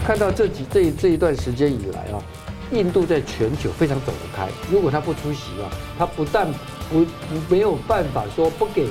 [0.00, 2.22] 们看到这几这一这一段时间以来啊，
[2.72, 4.48] 印度在全球非常走得开。
[4.72, 6.50] 如果他不出席啊，他不但
[6.90, 7.04] 不
[7.50, 8.88] 没有办法说不给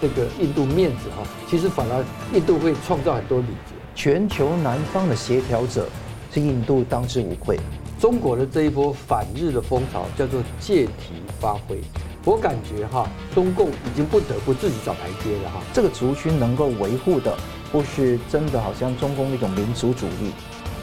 [0.00, 3.74] 这个印度面子哈，其实反而印度会创造很多礼节。
[3.94, 5.86] 全球南方的协调者
[6.32, 7.58] 是印度当之无愧。
[8.00, 11.80] 中国的这一波反日的风潮叫做借题发挥。
[12.24, 15.60] 我感觉哈，中共已经不得不自己找台阶了哈。
[15.72, 17.36] 这个族群能够维护的，
[17.72, 20.30] 不是真的好像中共那种民族主义，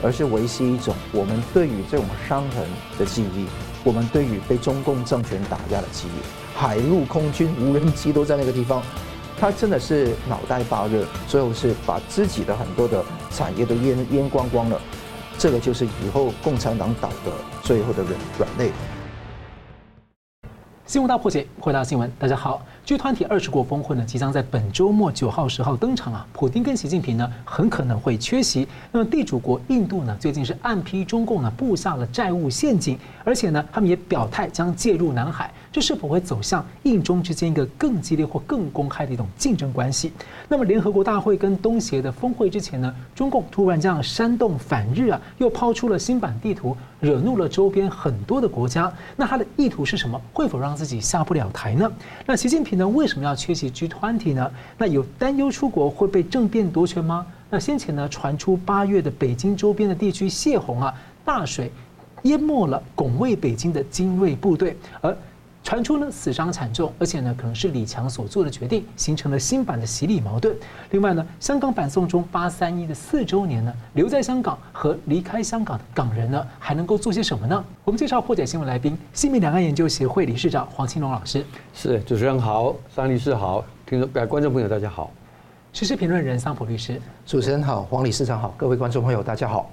[0.02, 3.46] 而是维系一种我们对于这种伤痕的记忆，
[3.84, 6.58] 我们对于被中共政权打压的记忆。
[6.58, 8.82] 海陆空军无人机都在那个地方，
[9.40, 14.82] 他真的是脑袋发热，最后是把自己的很多的产业都淹淹光光了。
[15.38, 18.72] 这个就是以后共产党倒的最后的软软肋。
[20.88, 22.66] 新闻大破解，回答新闻，大家好。
[22.86, 26.26] 据团体二十国峰会呢，即将在本周末九号、十号登场啊。
[26.34, 28.68] 普京跟习近平呢，很可能会缺席。
[28.92, 35.52] 那么地主国印度呢，最近是暗批中共呢布下了债务陷阱，而且呢，他们也表态将介入南海。
[35.72, 40.12] 这是否会走向印中之间一个更激烈或更公开的一种竞争关系？
[40.48, 48.92] 那么联合国大会跟东协的峰会之前呢，中共突然这样煽动反日啊，又抛出了新版地图，惹怒了周边很多的国家。
[49.16, 50.20] 那他的意图是什么？
[50.34, 51.88] 会否让自己下不了台呢？
[52.26, 54.52] 那习近平那，为什么要缺席 G20 呢？
[54.78, 57.28] 那有担忧出国会被政变夺权吗？
[57.50, 60.94] 那先前呢传出八月的北京周边的地区泄洪啊，
[61.26, 61.72] 大水
[62.24, 65.16] 淹没了拱卫北京的精锐部队，而。
[65.64, 70.56] 传出呢死伤惨重，而且呢可能是李强所做的决定，形成了新版的洗礼矛盾。
[70.92, 77.64] 另外呢，香港反送中八三一的四周年呢，留在香港和离开香港的港人呢，还能够做些什么呢？
[77.84, 81.46] 我们介绍破解新闻来宾，新民两岸研究协会理事长黄钦荣老师。
[81.74, 85.12] 是主持人好，桑律师好，听众、观众朋友大家好。
[85.72, 89.70] 时事评论人桑普律师，主持人好，黄理事长好，各位观众朋友大家好，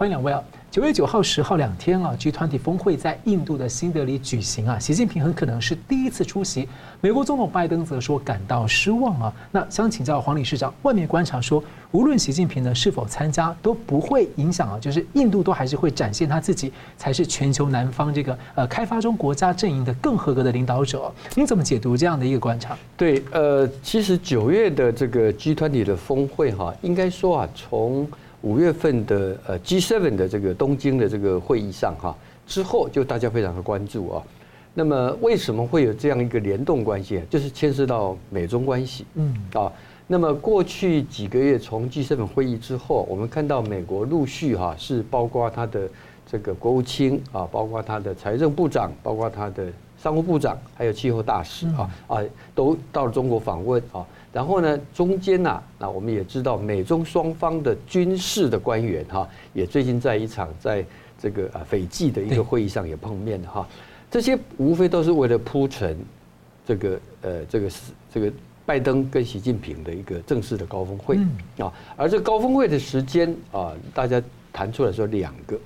[0.00, 0.42] 欢迎两位啊。
[0.70, 4.78] 九月九号、十号两天啊，G20 峰会在印度的新德里举行啊。
[4.78, 6.66] 习近平很可能是第一次出席，
[7.02, 9.30] 美国总统拜登则说感到失望啊。
[9.52, 21.12] 那想请教黄理事长，外面观察说，无论习近平呢是否参加，都不会影响啊，就是印度都还是会展现他自己才是全球南方这个呃开发中国家阵营的更合格的领导者。
[21.34, 22.74] 您怎么解读这样的一个观察？
[22.96, 28.08] 对，呃，其实九月的这个 G20 的峰会哈，应该说啊，从
[28.42, 34.22] 五月份的呃 G7 的这个东京的这个会议上哈，之后就大家非常的关注啊。
[34.72, 37.20] 那么为什么会有这样一个联动关系？
[37.28, 39.70] 就是牵涉到美中关系，嗯啊。
[40.06, 45.88] 那么过去几个月从 G7 会议之后，我们看到美国陆续哈是包括他的
[46.26, 49.66] 这个国务卿啊，包括他的财政部长，包括他的
[50.02, 52.22] 商务部长，还有气候大使啊啊，
[52.54, 54.06] 都到了中国访问啊。
[54.32, 60.84] 然后呢，中间呐，那我们也知道，美中双方的军事的官员哈，也最近在一场在
[61.18, 63.68] 这个啊斐济的一个会议上也碰面了哈。
[64.10, 65.98] 这些无非都是为了铺陈
[66.66, 68.32] 这个呃这个是这个
[68.64, 71.18] 拜登跟习近平的一个正式的高峰会
[71.58, 71.72] 啊。
[71.96, 75.58] 而这高峰会的时间啊，大家谈出来说两个，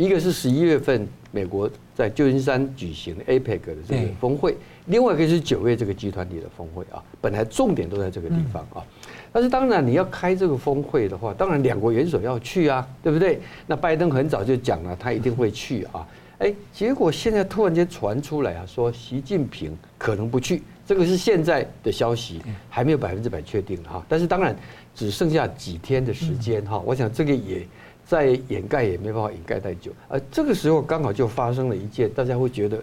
[0.00, 4.56] 一个是十一月份美国在旧金山举行的 APEC 的这个峰会。
[4.86, 8.82] 另外一个是九月这个集团体的峰会啊，本来重点都在这个地方啊，
[9.30, 13.38] 但是当然你要开这个峰会的话，当然两国元首要去啊，对不对？
[13.66, 16.08] 那拜登很早就讲了，他一定会去啊。
[16.38, 22.40] 哎，结果现在突然间传出来啊，说习近平可能不去，这个是现在的消息，
[22.70, 24.02] 还没有百分之百确定哈。
[24.08, 24.56] 但是当然
[24.94, 27.66] 只剩下几天的时间哈，我想这个也
[28.10, 29.92] 再掩盖也没办法掩盖太久。
[30.08, 32.82] 而这个时候刚好就发生了一件，大家会觉得。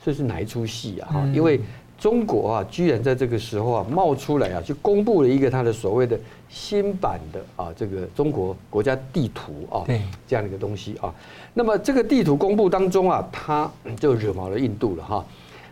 [0.00, 1.10] 这是哪一出戏啊？
[1.12, 1.60] 哈，因为
[1.98, 9.84] 中国啊，居然在这个时候啊冒出来啊，就公布了一个他的所谓的新版的啊这个中国国家地图啊，
[10.26, 11.12] 这样的一个东西啊。
[11.52, 15.22] 那么这个地图公布当中啊，他就惹毛了印度了哈。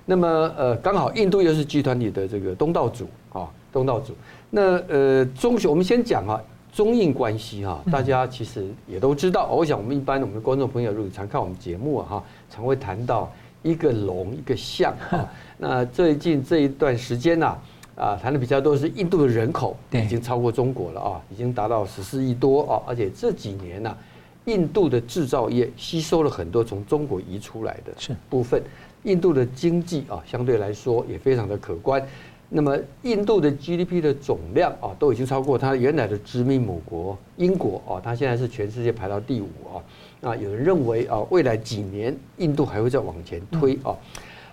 [0.05, 4.13] 那么呃，刚好印度又是集团里的这个东道主啊，东道主。
[4.51, 6.43] 那呃，中我们先讲啊，
[6.77, 9.47] 中印关系哈，大家其实也都知道。
[9.47, 13.33] 我想我们一般我们的观众朋友如果常看我们节目啊哈，常会谈到。
[13.63, 15.29] 一个龙，一个象啊。
[15.59, 17.59] 那最近这一段时间呢，
[17.97, 22.83] 啊，谈的比较多是印度的人口已经超过中国了啊，已经达到十四亿多啊。
[22.87, 23.97] 而且这几年呢，
[24.45, 28.63] 印度的制造业吸收了很多从中国移出来的部分，
[29.03, 32.01] 印度的经济啊，相对来说也非常的可观。
[32.49, 39.83] 那么，印度的 GDP 的总量啊，都已经超过它原来的殖民母国英国啊，它现在是全世界排到第五啊。
[40.21, 43.97] 那，有人认为啊，未来几年印度还会再往前推啊。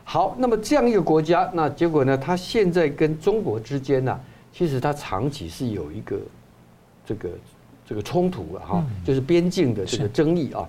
[0.03, 2.17] 好，那么这样一个国家，那结果呢？
[2.17, 4.19] 它现在跟中国之间呢，
[4.51, 6.19] 其实它长期是有一个
[7.05, 7.29] 这个
[7.87, 10.67] 这个冲突啊哈，就是边境的这个争议啊。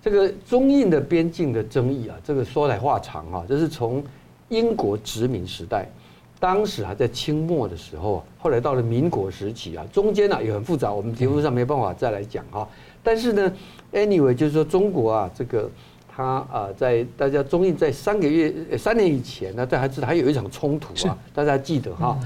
[0.00, 4.04] 这个中印的边境的争议啊，这个说来话长啊，这是从
[4.48, 5.88] 英国殖民时代，
[6.40, 12.68] 当时还在清末的时候，后来到了民国时期啊，中间呢也很复杂，我们节目上没办法再来讲哈。
[13.02, 13.52] 但是呢
[13.92, 15.70] ，anyway 就是说中国啊，这个
[16.08, 22.18] 他啊，在大家中印在三个月三年以前呢，在还是还有一场冲突啊，大家还记得哈。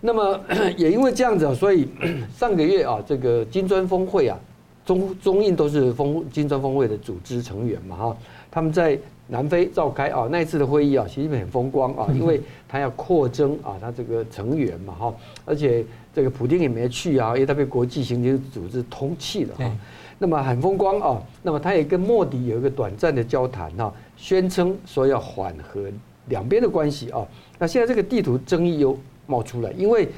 [0.00, 0.40] 那么
[0.76, 1.88] 也因为这样子啊，所以
[2.34, 4.38] 上个月啊，这个金砖峰会啊。
[4.86, 8.16] 中中印都是峰金砖峰会的组织成员嘛哈，
[8.50, 15.14] 他们在南非召开啊，那一次的会议啊，习近平很风光啊，因为他要扩增啊，他这个成员嘛哈，
[15.44, 15.84] 而且
[16.14, 19.70] 这个普京也没去啊，因为他被国际刑警组织通气了哈，
[20.18, 25.84] 那么很风光啊，那么他也跟莫迪有一个短暂的交谈哈，宣称说要缓和
[26.28, 27.26] 两边的关系啊，
[27.58, 30.08] 那现在这个地图争议又冒出来，因为。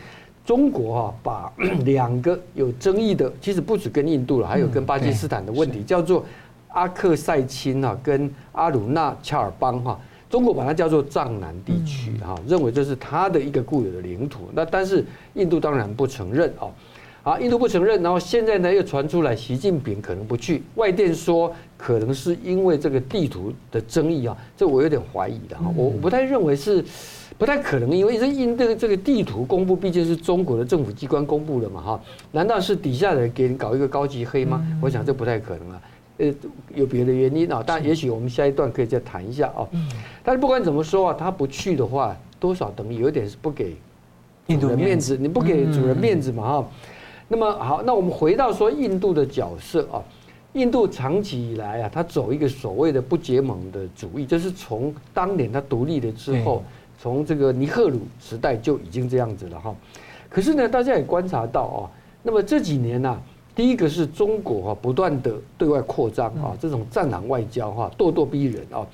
[0.42, 1.52] 中国哈把
[1.84, 6.24] 两个有争议的，其实不止跟印度了，还有跟巴基斯坦的问题，叫做
[6.72, 14.48] 阿克塞钦啊，跟阿鲁纳恰尔邦哈，中国把它叫做藏南地区哈，认为这是它的一个固有的领土。
[14.52, 16.68] 那但是印度当然不承认啊，
[17.22, 26.84] 啊，印度不承认，然后现在呢又传出来习近平可能不去，外电说可能是因为这个地图的争议啊，这我有点怀疑的哈，我不太认为是。
[27.38, 32.00] 不太可能，因为这印这个这个地图公布毕竟是中国的政府机关公布的嘛，哈，
[32.32, 34.62] 难道是底下的人给你搞一个高级黑吗？
[34.78, 35.80] 我想这不太可能啊，
[36.20, 36.34] 呃，
[36.74, 39.66] 有别的原因啊，但也许我们下一段可以再谈一下啊。
[40.22, 43.74] 但是不管怎么说啊，他不去的话，多少等于有点是不给
[44.46, 46.68] 印度人面子，你不给主人面子嘛，哈。
[47.26, 50.02] 那么好，那我们回到说印度的角色啊，
[50.52, 56.62] 印度长期以来啊，他走一个所谓的不结盟的主义，就是从当年他独立了之后。
[57.02, 59.74] 从这个尼赫鲁时代就已经这样子了哈，
[60.28, 61.80] 可是呢，大家也观察到啊，
[62.22, 63.18] 那么这几年呢，
[63.54, 68.86] 第一个是中国哈不断的对外扩张啊，这种战狼外交哈，咄咄逼人啊。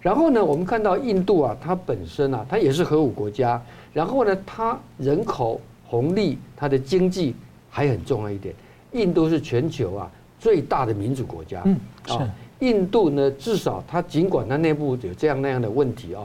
[0.00, 3.60] 然后呢，我们看到印度啊，它本身啊，它也是核武国家，
[3.92, 7.34] 然后呢，它人口红利，它的经济
[7.70, 8.54] 还很重要一点，
[8.92, 11.78] 印度是全球啊最大的民主国家，嗯，
[12.08, 16.22] 啊，印度呢，至少它尽管它内部有这样那样的问题啊。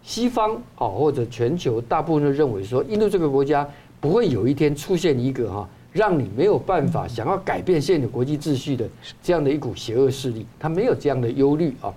[0.00, 3.68] 西方啊，或者全球大部分都认为说，印度这个国家
[4.00, 8.88] 不会有一天出现一个哈，让你没有办法想要改变现有国际秩序的
[9.22, 11.92] 这样的一股邪恶势力，他没有这样的忧虑啊。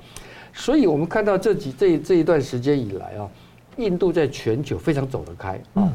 [0.53, 3.29] 所以我们看到这几这这一段时间以来啊，
[3.77, 5.91] 印度在全球非常走得开啊。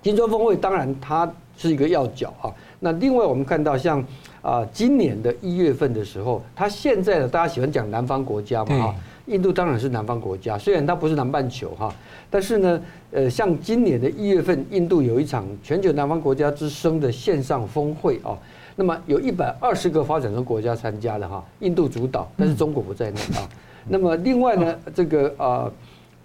[0.00, 2.52] 金砖峰会当然它是一个要角啊。
[2.80, 4.04] 那另外我们看到像
[4.40, 8.94] 啊，今年的一月份的时候，它现在呢，大家喜欢讲南方国家嘛啊。
[9.28, 11.94] 印度当然是南方国家，虽然它不是南半球哈，
[12.30, 12.80] 但是呢，
[13.12, 18.36] 呃，像今年的一月份，印度有一场全球南方国家之声的线上峰会啊，
[18.74, 23.48] 那么有一百二十个发展中国家参加了哈，印度主导，但是中国不在内啊。
[23.88, 25.70] 那么另外呢，这个啊，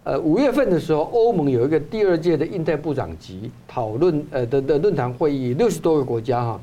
[0.04, 6.62] 呃，五月份的时候，欧盟有一个第二届的印太部长级讨论呃的的论坛会议，六十多个国家哈，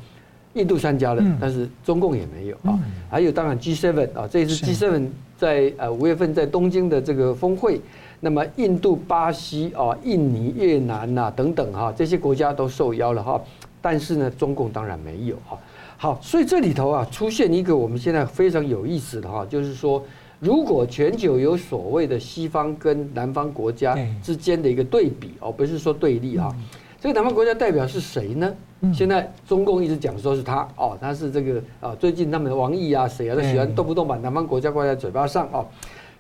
[0.55, 2.79] 印度参加了，但是中共也没有啊。
[3.11, 5.09] 还有当然 G7 啊，这一次 G7。
[5.41, 7.81] 在呃五月份在东京的这个峰会，
[8.21, 13.41] 那么印度、巴西啊、印尼、越南呐等等哈，这些国家都受邀了哈，
[13.81, 15.59] 但是呢，中共当然没有哈。
[15.97, 20.05] 好，所以这里头啊出现一个我们现在非常有意思的哈，就是说，
[20.41, 26.55] 如果全球有所谓的西方跟南方国家之间的一个对比哦，不是说对立啊。
[27.01, 28.55] 这个南方国家代表是谁呢？
[28.93, 35.67] 现在中共一直讲说是他哦，他是这个啊，最近他们的王毅啊，谁啊都喜欢动不动把南方国家挂在嘴巴上哦。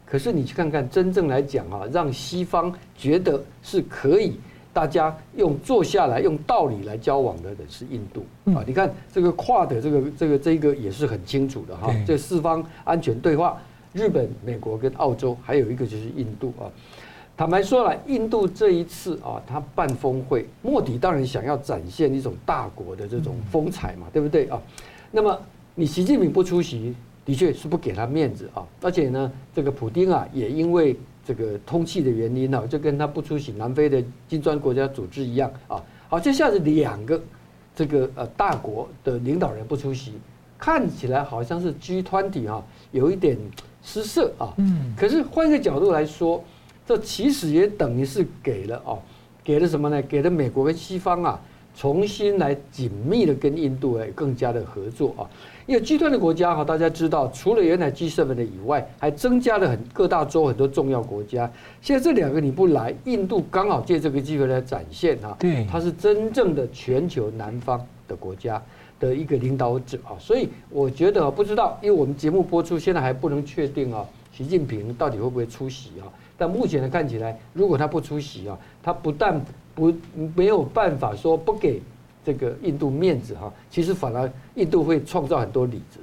[0.06, 4.38] 可是你去看看，真正来讲啊，让西方觉得是可以
[4.72, 8.64] 大家用坐下来用道理来交往的人是印度啊。
[8.66, 11.94] 你看这个跨的这个这个这个也是很清楚的哈。
[12.06, 13.58] 这四方安全对话，
[13.92, 16.64] 日本、美国跟澳洲，还有一个就是印度啊。
[17.40, 24.60] 坦白说了，印度这一次啊，他办峰会，莫迪当然想要展现一种大国的这种风采嘛，对不对啊？
[25.10, 25.40] 那么
[25.74, 26.94] 你习近平不出席，
[27.24, 28.62] 的确是不给他面子啊。
[28.82, 30.94] 而且呢，这个普丁啊，也因为
[31.24, 35.82] 这个通气的原因呢，就跟他不出席南非的金砖国家组织一样啊。
[36.10, 37.18] 好，这下子两个
[37.74, 40.12] 这个呃大国的领导人不出席，
[40.58, 43.38] 看起来好像是 G 团体啊，有一点
[43.82, 44.52] 失色啊。
[44.58, 44.92] 嗯。
[44.94, 46.44] 可是换一个角度来说。
[46.90, 48.98] 这其实也等于是给了哦，
[49.44, 50.02] 给了什么呢？
[50.02, 51.40] 给了美国跟西方啊，
[51.72, 55.22] 重新来紧密的跟印度哎更加的合作啊。
[55.66, 61.48] 因为 G20 的国家哈，大家知道，除了原来 G7 的以外，还增加了很各大洲很多重要国家。
[61.80, 68.60] 现在这两个你不来，印度刚好借这个机会来展现啊，对，它是真正的全球南方的国家。
[68.98, 76.04] 的一个领导者啊，所以我觉得不知道，因为我们节目播出现在还不能确定啊，习近平到底会不会出席啊？
[76.40, 79.38] 但目前来看起来，如果他不出席啊，他不但
[79.74, 79.92] 不
[80.34, 81.82] 没有办法说不给
[82.24, 86.00] 这个印度面子哈，其实反而印度会创造很多里子。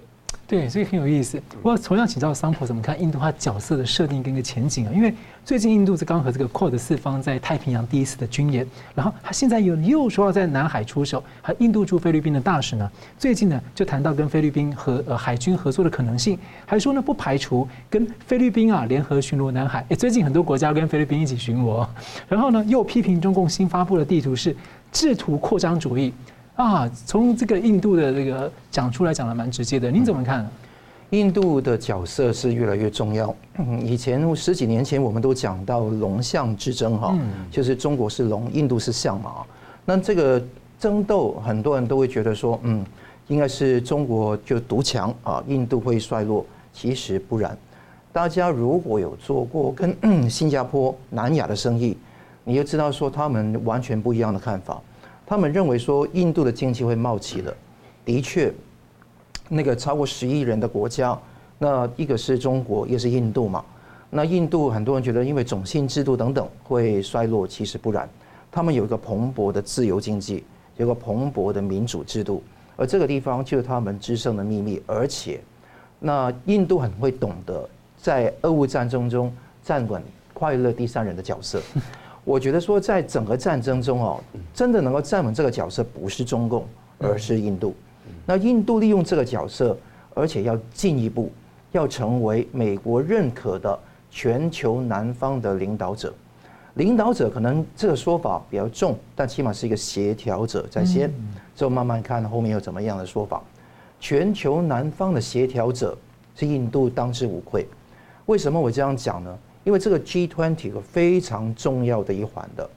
[0.47, 1.41] 对，所以很有意思。
[1.61, 4.91] 我同样请教桑普怎么看印度它角色的设定跟一个前景啊？
[4.95, 5.13] 因为
[5.43, 12.89] 最近印度是刚和这个 QUAD 四方在太平洋第一次的军演，然后他现在又又说要在南海出手，和印度驻菲律宾的大使呢，
[13.19, 19.85] 最近呢就谈到跟菲律宾和呃海军合作的可能性，还说呢不排除跟菲律宾啊联合巡逻南海。
[19.89, 21.85] 诶，最近很多国家跟菲律宾一起巡逻，
[22.29, 24.55] 然后呢又批评中共新发布的地图是
[24.93, 26.13] 制图扩张主义。
[26.57, 30.45] 啊，从这个印度的这个讲出来讲的蛮直接的，您怎么看？
[31.11, 33.33] 印度的角色是越来越重要。
[33.85, 37.15] 以前十几年前我们都讲到龙象之争哈，
[37.51, 39.45] 就是中国是龙，印度是象嘛。
[39.85, 40.43] 那这个
[40.79, 42.83] 争斗，很多人都会觉得说，嗯，
[43.27, 46.43] 应该是中国就独强啊，印度会衰落。
[46.73, 47.55] 其实不然。
[48.11, 49.95] 大家如果有做过跟
[50.27, 51.95] 新加坡、南亚的生意，
[52.43, 54.81] 你就知道说他们完全不一样的看法。
[55.29, 57.53] 他们认为说印度的经济会冒起的，
[58.05, 58.49] 的确，
[59.49, 61.19] 那个超过十亿人的国家，
[61.59, 63.63] 那一个是中国，一个是印度嘛。
[64.09, 68.07] 那印度很多人觉得因为种姓制度等等会衰落，其实不然。
[68.49, 70.45] 他们有一个蓬勃的自由经济，
[70.77, 72.41] 有个蓬勃的民主制度，
[72.77, 74.81] 而这个地方就是他们制胜的秘密。
[74.87, 75.41] 而且，
[75.99, 79.29] 那印度很会懂得在俄乌战争中
[79.61, 80.01] 站稳
[80.33, 81.61] 快乐第三人的角色。
[82.27, 84.21] 我觉得说，在整个战争中哦，
[84.53, 86.67] 真的能够站稳这个角色，不是中共，
[86.99, 87.73] 而是印度。
[88.25, 89.77] 那印度利用这个角色，
[90.13, 91.31] 而且要进一步，
[91.71, 93.79] 要成为美国认可的
[94.11, 96.13] 全球南方的领导者。
[96.73, 101.09] 领导者可能这个说法比较重，但起码是一个协调者在先，
[101.55, 103.41] 之后慢慢看后面有怎么样的说法。
[104.01, 105.97] 全球南方的协调者
[106.35, 107.65] 是印度当之无愧。
[108.25, 109.33] 为什么我这样讲呢？
[109.67, 112.69] 因为这个 G20 有非常重要的一环的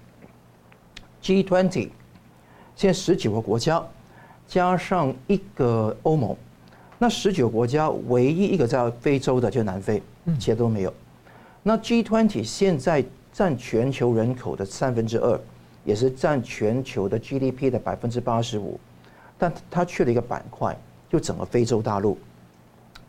[1.23, 1.89] G20，
[2.75, 3.81] 现在十九个国家
[4.49, 6.37] 加上一个欧盟，
[6.99, 10.03] 那十九个国家唯一一个在非洲的就是南非，
[10.41, 10.93] 其他都没有。
[11.63, 15.41] 那 G20 现在占全球人口的三分之二，
[15.85, 18.81] 也是占全球的 GDP 的百分之八十五，
[19.39, 20.77] 但它缺了一个板块，
[21.09, 22.19] 就整个非洲大陆，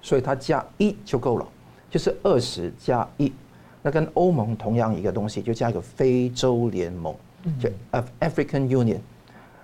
[0.03, 1.47] 所以它加一就够了，
[1.89, 3.33] 就是二十加一。
[3.81, 7.15] 那跟欧盟同样一个东西，就加一个非洲联盟，
[7.59, 7.69] 就
[8.19, 8.99] African Union。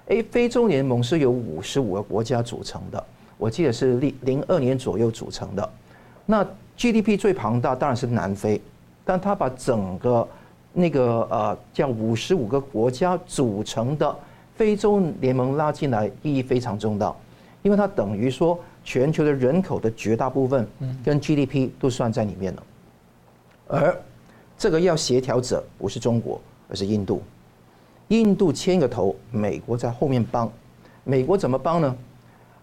[0.07, 3.03] 哎，非洲联盟是由五十五个国家组成的，
[3.37, 5.69] 我记得是零零二年左右组成的。
[6.25, 6.45] 那
[6.77, 8.61] GDP 最庞大当然是南非，
[9.03, 10.27] 但他把整个
[10.73, 14.15] 那个呃叫五十五个国家组成的
[14.55, 17.13] 非洲联盟拉进来，意义非常重大，
[17.61, 20.67] 因为它等于说全球的人口的绝大部分
[21.03, 22.63] 跟 GDP 都算在里面了。
[23.67, 24.01] 而
[24.57, 27.21] 这个要协调者不是中国，而是印度。
[28.07, 30.51] 印度牵个头，美国在后面帮。
[31.03, 31.95] 美国怎么帮呢？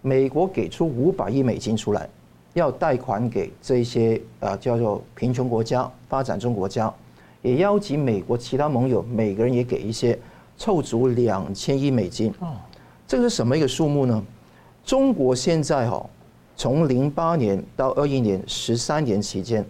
[0.03, 2.09] 美国给出五百亿美金出来，
[2.55, 6.93] 要贷款给这些啊叫做贫穷国家、发展中国家，
[7.43, 10.19] 也邀请美国其他盟友，每个人也给一些，
[10.57, 12.33] 凑足两千亿美金。
[12.41, 12.57] 哦，
[13.07, 14.23] 这个是什么一个数目呢？
[14.85, 16.05] 中国现在哈，
[16.57, 19.65] 从零八年到二一年十三年期间。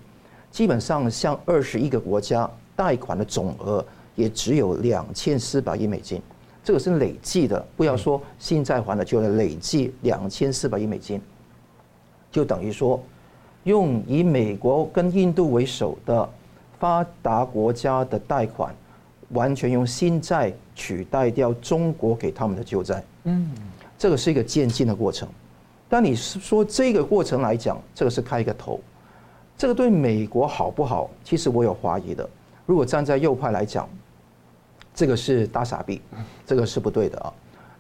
[0.55, 3.85] 基本上向二十一个国家贷款的总额
[4.15, 6.23] 也只有两千四百亿美金，
[6.63, 11.21] 这个是累计的，不要说现在还的，就累计两千四百亿美金，
[12.31, 13.03] 就等于说，
[13.65, 16.31] 用以美国跟印度为首的
[16.79, 18.73] 发达国家的贷款，
[19.31, 23.03] 完全用新债取代掉中国给他们的旧债。
[23.25, 23.51] 嗯，
[23.99, 25.29] 这个是一个渐进的过程，
[25.89, 28.79] 但你是说这个过程来讲，这个是开一个头。
[29.57, 31.09] 这个对美国好不好？
[31.23, 32.29] 其实我有怀疑的。
[32.67, 33.89] 如果站在右派来讲，
[34.95, 36.01] 这个是大傻逼，
[36.45, 37.33] 这个是不对的啊。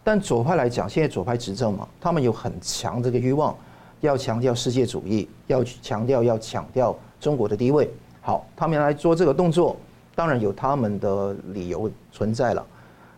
[0.02, 3.56] 但左派来讲，现在左派执政嘛，他们有很强这个欲望，
[4.00, 7.90] 要强调世界主义，要强调要强调中国的地位。
[8.20, 9.76] 好，他们来做这个动作，
[10.14, 12.64] 当然有他们的理由存在了。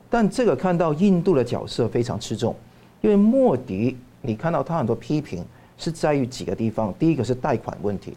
[0.08, 2.54] 但这个看到印度的角色非常吃重，
[3.00, 5.44] 因为莫迪，你看到他很多批评
[5.76, 6.94] 是在于几个地方。
[6.98, 8.16] 第一个是贷款问题。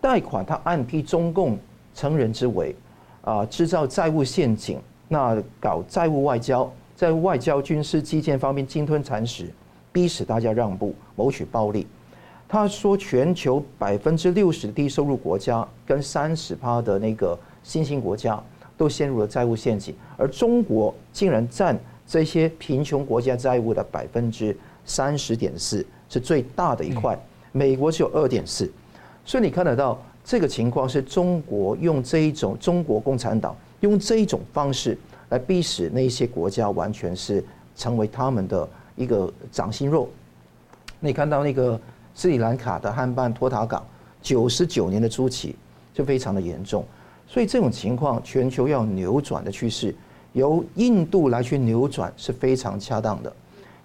[0.00, 1.58] 贷款，他暗批中共
[1.94, 2.74] 乘人之危，
[3.22, 4.78] 啊，制造债务陷阱，
[5.08, 9.50] 那搞债务外交，在外交、军事、基建方面鲸吞蚕食，
[9.92, 11.86] 逼使大家让步，谋取暴利。
[12.48, 18.42] 他说，全球百分之六十的低收入国家跟三十趴的那个新兴国家
[18.76, 27.16] 都陷入了债务陷阱，而中国竟然占这些贫穷国家债务的百分之三十点四是最大的一块，
[27.52, 28.68] 美国只有二点四，
[29.30, 37.44] 所以你看得到这个情况是中国用这一种中国共产党用这一种方式来逼使那些国家完全是
[37.76, 40.08] 成为他们的一个掌心肉。
[40.98, 41.80] 你看到那个
[42.12, 43.86] 斯里兰卡的汉办托塔港
[44.20, 45.54] 九十九年的租期
[45.94, 46.84] 就非常的严重，
[47.28, 49.94] 所以这种情况全球要扭转的趋势。
[50.32, 53.32] 由印度来去扭转是非常恰当的，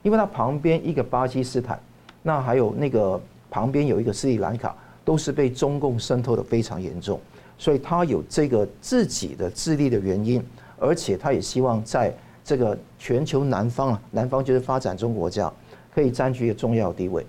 [0.02, 1.80] 因为它旁边一个巴基斯坦，
[2.24, 3.22] 那还有那个
[3.52, 4.75] 旁边有一个斯里兰卡，
[5.06, 7.18] 都是被中共渗透的非常严重，
[7.58, 10.44] 所以他有这个自己的自立的原因，
[10.78, 15.52] 而且他也希望在这个全球南方啊，南方就是发展中国家，
[15.94, 17.26] 可以占据一个重要地位。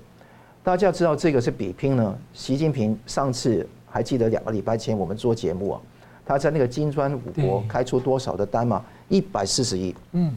[0.64, 5.80] 大家知道这个是比拼呢，习近平上次还记得两个礼拜前我们做节目啊，
[6.24, 8.84] 他在那个金砖五国开出多少的单嘛？
[9.08, 10.32] 一百四十亿，嗯，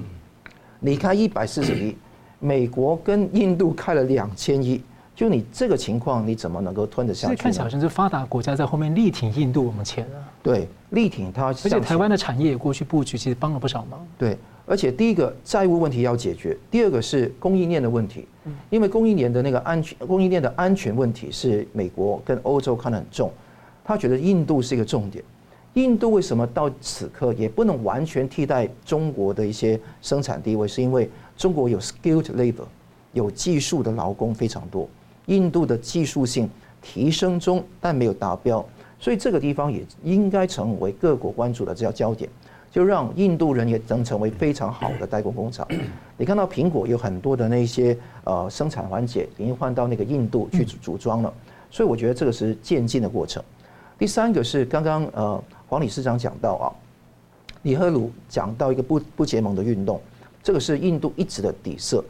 [0.79, 1.97] 你开一百四十亿，
[2.37, 4.83] 美国跟印度开了两千亿，
[5.19, 7.35] 就你这个情况，你怎么能够吞得下去？
[7.35, 10.23] 看起来好像是发达国家在后面力挺印度往前啊。
[10.41, 11.47] 对，力挺它。
[11.47, 13.99] 而且台湾的产业也过去布局，其实帮了不少忙。
[14.17, 18.25] 对，而且第一个债务问题要解决，第二个是供应链的问题，
[18.69, 23.29] 因为供应链的那个安全，供应链的安全问题是美国跟欧洲看得很重，
[23.83, 25.21] 他觉得印度是一个重点。
[25.73, 30.65] 印度为什么到此刻也不能完全替代中国的一些生产地位？
[30.65, 32.63] 是因为中国有 skilled labor，
[33.11, 34.87] 有技术的劳工非常多。
[35.29, 36.49] 印度的技术性
[36.81, 38.65] 提升中，但没有达标，
[38.99, 42.29] 所以这个地方也应该成为各国关注的这个焦点，
[42.69, 45.65] 就让印度人也能成为非常好的代工工厂。
[46.17, 51.33] 你看到苹果有很多的那些呃生产环节已经换到那个印度去组装了，
[51.71, 53.41] 所以我觉得这个是渐进的过程。
[53.97, 55.41] 第三个是刚刚呃。
[55.69, 56.65] 黄理事长讲到啊，
[57.61, 60.01] 李赫鲁讲到一个不不结盟的运动，
[60.41, 62.03] 这个是印度一直的底色，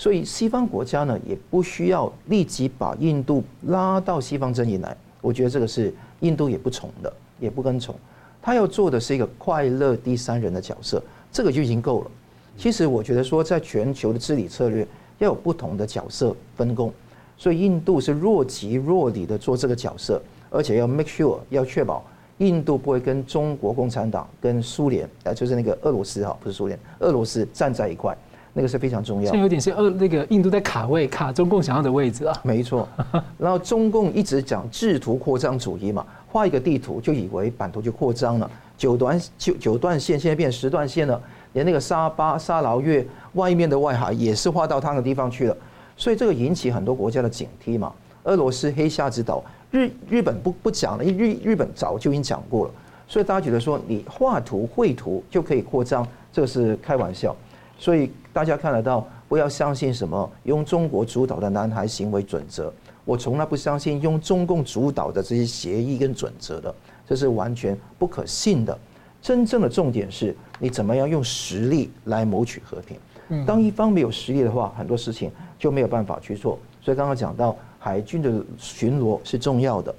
[0.00, 7.94] 所以西方国家呢也不需要立即把印度拉到西方阵营来，我觉得这个是印度也不从的，也不跟从，
[8.40, 12.10] 他要做的是一个快乐第三人的角色，这个就已经够了。
[12.56, 16.90] 其实我觉得说，在全球的治理策略要有不同的角色分工，
[17.36, 22.02] 所以印度是若即若离的做这个角色，而且要 make sure 要确保。
[22.38, 28.16] 印度不会跟中国共产党、跟苏联，啊，就是那个俄罗斯哈，不是苏联，俄罗斯站在一块，
[28.52, 29.24] 那个是非常重要。
[29.24, 32.34] 现在有点是呃那个印度在卡位，卡中共想要的位置啊。
[32.42, 32.88] 没错。
[33.38, 41.20] 然后中共一直讲制图扩张主义嘛，画一个地图就以为版图就扩张了，九段九九段线现在变十段线了，
[41.52, 45.56] 连那个沙巴、沙劳越外面的外海也是画到他的地方去了，
[45.96, 47.92] 所以这个引起很多国家的警惕嘛。
[48.24, 49.42] 俄罗斯黑瞎子岛。
[49.72, 52.74] 日日本不不讲了，日日本早就已经讲过了，
[53.06, 57.36] 所以大家觉得说你画图绘图就可以扩张，这是开玩笑。
[57.78, 62.72] 所以大家看得到，不要相信什么用中国主导的南海行为准则，
[63.04, 66.74] 我从来不相信用中共主导的这些协议跟准则的，
[67.06, 68.78] 这是完全不可信的。
[69.20, 72.96] 真正的重点是你怎么样用实力来谋取和平。
[73.44, 76.58] 当一方没有实力的话，很多事情就没有办法去做。
[76.80, 77.56] 所以刚刚讲到。
[77.82, 79.94] 海军的巡逻是重要的，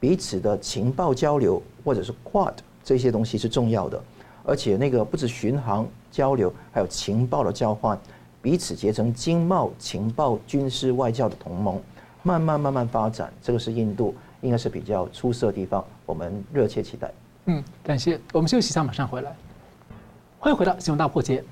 [0.00, 4.02] 彼此的情报交流或者是 Quad 这些东西是重要的，
[4.42, 5.86] 而且那个不止巡航
[6.16, 7.98] 交流，还有情报的交换，
[8.40, 11.78] 彼此结成经贸、情报、军事、外交的同盟，
[12.22, 17.12] 慢慢慢慢发展，这个是印度应该是比较出色的地方，我们热切期待。
[17.44, 19.36] 嗯，感谢，我们休息一下，马上回来。
[20.38, 21.44] 欢迎回到新闻大破解。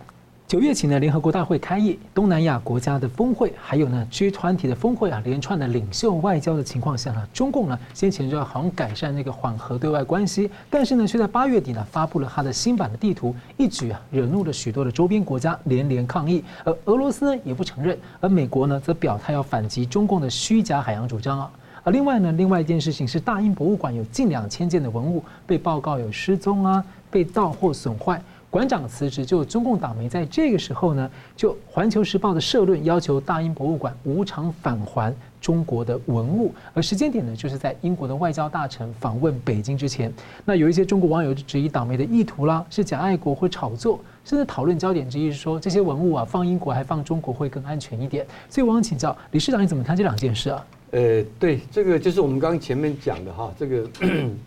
[0.46, 21.50] 九月起呢，联合国大会开议，东南亚国家的峰会，还有呢 G 团体的峰会啊，连串的领袖外交的情况下呢，中共呢先前就要好像改善那个缓和对外关系，但是呢却在八月底呢发布了他的新版的地图，一举啊惹怒了许多的周边国家连连抗议，而俄罗斯呢也不承认，而美国呢则表态要反击中共的虚假海洋主张啊，
[21.82, 28.22] 而另外呢，另外一件事情是大英博物馆有近两千件的文物被报告有失踪啊，被盗或损坏。
[28.54, 40.12] 馆长辞职，就中共党媒在这个时候呢，就《环球时报》的社论要求大英博物馆无偿返还中国的文物，而时间点呢，就是在英国的外交大臣访问北京之前。
[40.44, 48.24] 那有一些中国网友就质疑党媒的意图啦，是假爱国或炒作，甚至讨论焦点之一是说这些文物啊，放英国还放中国会更安全一点。
[48.48, 50.64] 所以我想请教理事长，你怎么看这两件事啊？
[50.92, 53.88] 呃，对，这个就是我们刚刚前面讲的哈，这个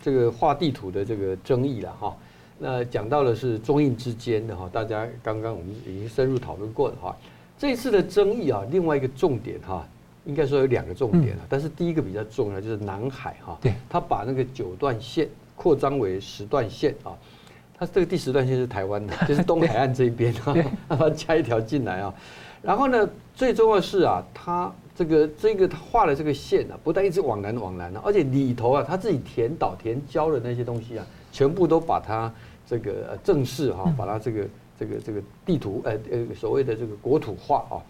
[0.02, 2.16] 这个画地图的这个争议了哈。
[2.58, 7.16] 那讲到的是中印之间的哈，大家刚刚我们已经深入讨论过了哈。
[7.56, 9.86] 这次的争议啊，另外一个重点哈，
[10.24, 17.14] 应该说有两个重点，但是第一个比较重要就是南海哈，对，他把那个九段线扩张为十段线啊，
[17.78, 20.54] 他这个第十段线是台湾的， 就是东海岸这边哈，
[20.88, 22.12] 把它加一条进来啊。
[22.60, 32.32] 然后呢，最重要的是啊，他这个这个他画的这个线啊，不但一直往南往南啊，而且里头啊，他自己填岛填礁的那些东西啊，全部都把它
[32.68, 34.44] 这个正式哈，把它这个
[34.78, 37.80] 这个这个地图呃呃所谓的这个国土化啊。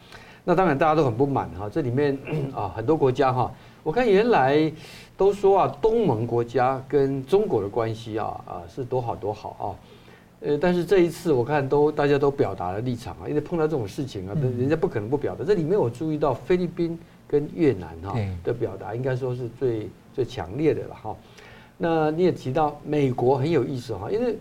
[0.44, 2.16] 那当然大家都很不满哈，这里面
[2.54, 4.72] 啊很多国家哈，我看原来
[5.16, 9.66] 都说啊，东盟国家跟中国的关系啊啊是多好多好啊。
[10.40, 15.44] 呃，但是这一次我看都大家都表达了立场啊，因为碰到这种事情啊，人家不可能不表达。
[15.44, 21.16] 这里面我注意到菲律宾跟越南哈的表达，应该说是最最强烈的了哈。
[21.76, 24.36] 那你也提到美国很有意思哈，因为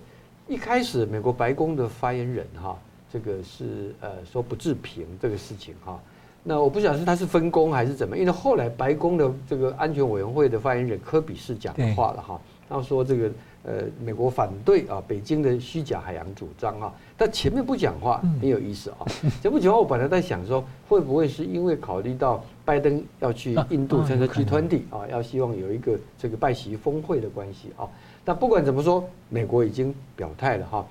[0.48, 2.78] 一开始美国白宫的发言人哈，
[3.12, 6.00] 这个是呃说不置评这个事情哈。
[6.44, 13.32] 那我不晓得是他是分工还是怎么，因为后来白宫的这个安全委员会的发言人科比是讲的话了哈，他说这个。
[13.68, 19.04] 呃，美国反对啊，北京的虚假海洋主张啊，但前面不讲话很有意思啊。
[19.44, 27.84] 前不讲话，我本来在想说，会不会是因为考虑到拜登要去印度参加 G20 啊，要希望有一个这个拜习峰会的关系啊？
[28.24, 30.88] 但不管怎么说，美国已经表态了哈。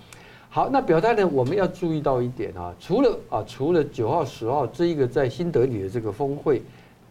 [0.51, 6.61] 好，那表态呢，我们要注意到一点啊，除了啊，除了九号、十号这一个在新德里的这个峰会，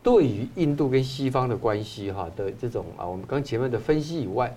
[0.04, 4.56] 对于印度跟西方的关系哈的这种啊，我们刚前面的分析以外。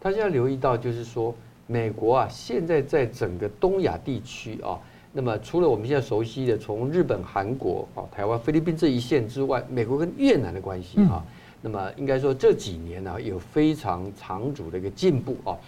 [0.00, 1.34] 大家要留意到，就是说，
[1.66, 4.78] 美国啊，现在在整个东亚地区啊，
[5.12, 11.24] 那么除了我们现在熟悉的从日本、韩国啊、台湾、菲律宾这一线之外，美国跟越南的关系啊，
[11.60, 15.58] 那么应该说这几年呢，有非常长足的一个进步啊，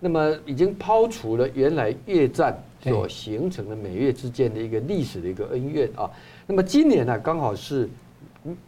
[0.00, 6.10] 那么已经抛除了原来越战所形成的美越之间的一个历史的一个恩怨啊，
[6.44, 7.88] 那么今年呢，刚好是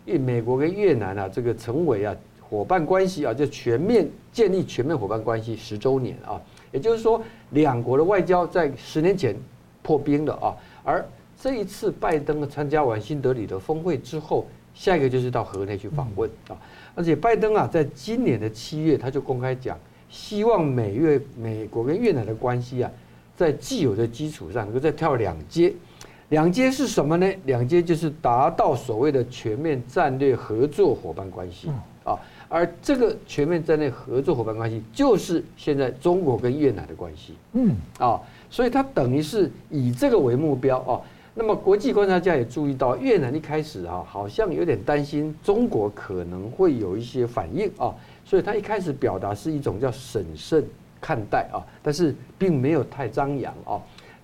[0.05, 2.15] 美国跟越南啊，这个成为啊。
[2.49, 6.41] 伙伴关系啊，就全面建立全面伙伴关系十周年啊，
[6.73, 9.37] 也就是说，两国的外交在十年前
[9.83, 10.57] 破冰了啊。
[10.83, 11.05] 而
[11.41, 16.57] 这一次拜登参加完新德里的峰会之后，下一个就是到河内去访问啊。
[16.95, 22.91] 而且拜登啊，在今年的七月他就公开讲，希望美越美国跟越南的关系啊，
[23.37, 25.73] 在既有的基础上能够再跳两阶。
[26.31, 27.33] 两阶是什么呢？
[27.47, 31.71] 两阶就是达到所谓的全面战略合作伙伴关系
[32.05, 32.19] 啊。
[32.49, 41.01] 而这个全面战略合作伙伴关系，就是现在中国跟越南的关系，嗯，啊，所以它等于是以这个为目标啊。
[41.35, 50.65] 那么国际观察家也注意到，越南一开始啊，好像有点担心中国可能会有一些反应啊，所以他一开始表达是一种叫审慎
[51.01, 53.79] 看待啊，但是并没有太张扬啊。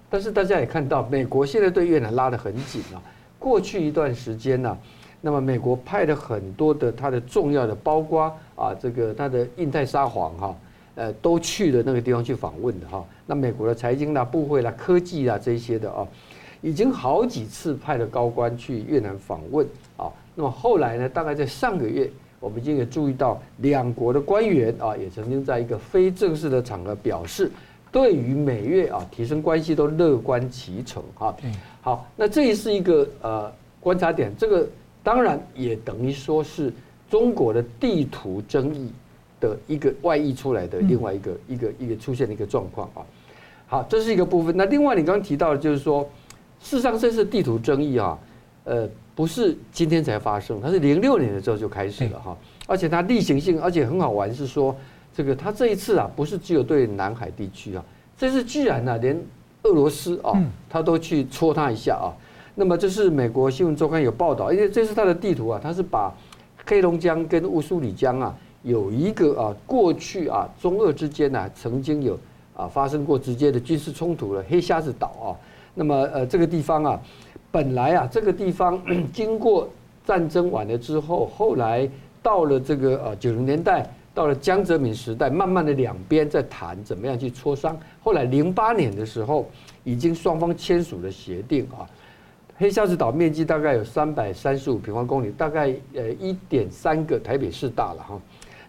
[0.09, 3.03] 但是大家也看到，美国现在对越南拉得很紧啊。
[3.39, 4.79] 过去一段时间呢。
[5.27, 10.57] 那么美国派了很多的它的重要的，包括啊这个它的印太沙皇哈，
[10.97, 13.03] 呃都去了那个地方去访问的哈。
[13.25, 16.07] 那美国的财经啦、部会啦、科技啦这些的啊，
[16.61, 20.13] 已经好几次派了高官去越南访问啊。
[20.35, 27.51] 那么后来呢，大概在上个月，我们已经也注意到两国的官员啊，也曾经在一个非正式的场合表示，
[27.91, 31.35] 对于美越啊提升关系都乐观其成哈。
[31.81, 34.69] 好，那这也是一个呃观察点，这个。
[35.05, 36.73] 当然也等于说是
[37.09, 38.91] 中国的地图争议
[39.39, 43.05] 的一个外溢出来的另外一个一个一个出现的一个状况啊。
[43.67, 44.57] 好，这是一个部分。
[44.57, 46.03] 那另外你刚刚提到的就是说，
[46.61, 48.19] 事实上这次地图争议啊，
[48.65, 52.37] 呃，不是今天才发生，它是零六年的时候就开始了哈。
[52.67, 54.75] 而且它例行性，而且很好玩是说，
[55.15, 57.85] 这个它这一次啊，不是只有对南海地区啊，
[58.17, 59.21] 这次居然呢连
[59.65, 60.33] 俄罗斯啊，
[60.71, 62.09] 它都去戳它一下啊。
[62.57, 66.15] 那么这是美国新闻周刊有报道，因为这是它的地图啊，它是把
[66.65, 72.19] 黑龙江跟乌苏里江啊有一个啊过去啊中俄之间呢曾经有
[72.57, 75.27] 啊发生过直接的军事冲突的黑瞎子岛啊，
[75.75, 77.01] 那么呃这个地方啊
[77.51, 78.81] 本来啊这个地方
[79.13, 79.69] 经过
[80.07, 81.89] 战争完了之后，后来
[82.23, 89.51] 到了这个呃九零年代，到了江泽民时代，慢慢的两边在谈怎么样去磋商，后来零八年的时候
[89.83, 91.83] 已经双方签署了协定啊。
[92.57, 98.21] 黑瞎子岛面积大概有三百三十五平方公里，大概呃一点三个台北市大了哈。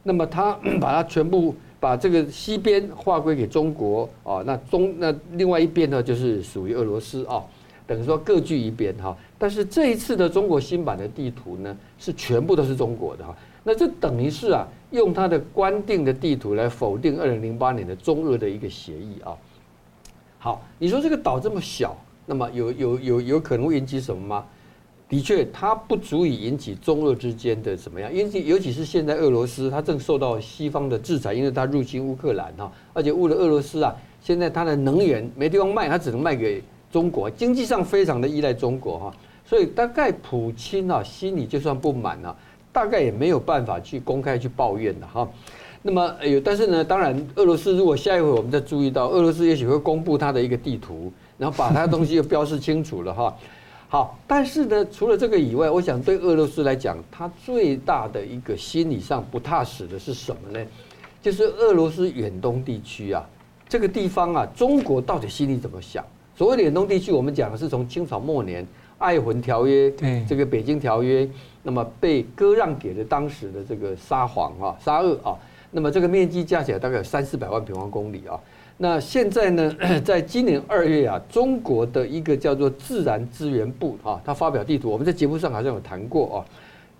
[0.01, 7.43] 那么他把它全部把这个西边划归给中国啊，那中那另外一边呢就是属于俄罗斯啊，
[7.85, 9.15] 等于说各据一边哈。
[9.37, 13.35] 但是这一次的中国新版的地图呢，是全部都是中国的哈。
[13.63, 19.33] 那这等于是啊，用它的官定的地图来否定二零零八年的中俄的一个协议啊。
[20.39, 21.95] 好，你说这个岛这么小。
[22.25, 24.45] 那么有有有有可能会引起什么吗？
[25.07, 39.13] 的确，它不足以引起中俄之间的什么样，因为尤其是现在俄罗斯，它正受到西方的制裁，因为它入侵乌克兰哈，而且为了俄罗斯啊，现在它的能源没地方卖，它只能卖给中国，经济上非常的依赖中国哈，
[39.45, 42.35] 所以大概普京啊心里就算不满啊，
[42.71, 45.29] 大概也没有办法去公开去抱怨的哈。
[45.83, 53.35] 那么有，但是呢，当然俄罗斯如果下一回我们再注意到，俄罗斯也许会公布他的一个地图，然后把他的东西又标示清楚了哈。
[53.87, 60.65] 好，但是呢，除了这个以外，我想对俄罗斯来讲，他最大的一个心理上不踏实的是什么呢？
[61.21, 63.23] 就是俄罗斯远东地区啊，
[63.69, 66.03] 这个地方啊，中国到底心里怎么想？
[66.35, 68.63] 所谓的远东地区，我们讲的是从清朝末年
[68.97, 71.23] 《爱魂条约》对这个《北京条约》，
[71.63, 75.37] 那么被割让给了当时的这个沙皇啊、沙俄啊。
[75.71, 78.37] 那么这个面积加起来大概有三四百万平方公里啊。
[78.77, 86.45] 那现在呢， 在今年二月啊，中国的一个叫做自然资源部啊，他发表地图，我们在节目上好像有谈过啊。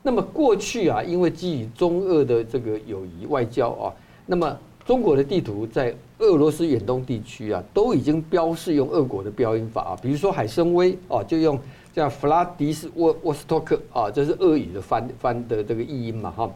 [0.02, 3.94] 那么过去啊，因为基于中俄的这个友谊外交啊，
[4.26, 11.60] 那么中国的地图在俄罗斯远东地区啊，都已经标示用俄国的标音法啊，比如说海参崴啊，就用
[11.92, 16.50] 叫弗拉迪斯沃沃斯托克啊，这是俄语的翻翻的这个译音嘛哈。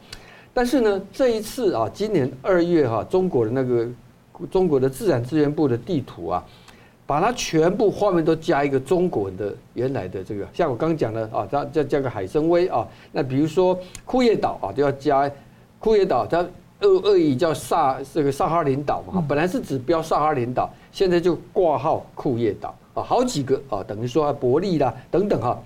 [0.54, 3.86] 但是呢，这一次啊，今年二月哈，中国的那个
[4.52, 6.46] 中国的自然资源部的地图啊，
[7.06, 15.32] 把它全部画面都加一个中国的原来的这个，像我刚刚讲的啊，它再加个海参崴啊，那比如说库页岛啊，就要加
[15.80, 16.46] 库页岛，它
[16.82, 25.60] 俄俄语叫萨这个萨哈林岛嘛，本来是指标萨哈林岛，现在就挂号库页岛啊，好几个啊，等于说伯利啦等等哈，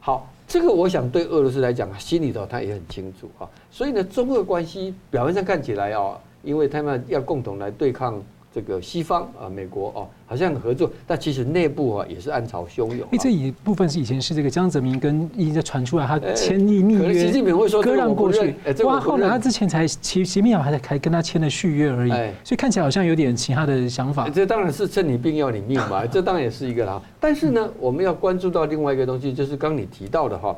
[0.00, 0.28] 好。
[0.50, 8.22] 这个我想对俄罗斯来讲，心里头他也很清楚啊，所以呢，中俄关系表面上看起来啊，因为他们要共同来对抗。
[8.50, 13.06] 这个西方啊，美国哦，好像很合作，但其实内部啊也是暗潮汹涌。
[13.12, 18.54] 哎，这一部分是以前是这个江泽民跟一直在传出来，他签立密约，习近平会说割让过去。
[18.84, 22.10] 哇，后来他之前才习习近平还在还跟他签了续约而已，
[22.42, 24.28] 所以看起来好像有点其他的想法。
[24.30, 27.00] 这当然是趁你病要你命嘛， 这当然也是一个啦。
[27.20, 30.56] 但是呢，我们要关注到另外一个东西，就是刚你提到的哈，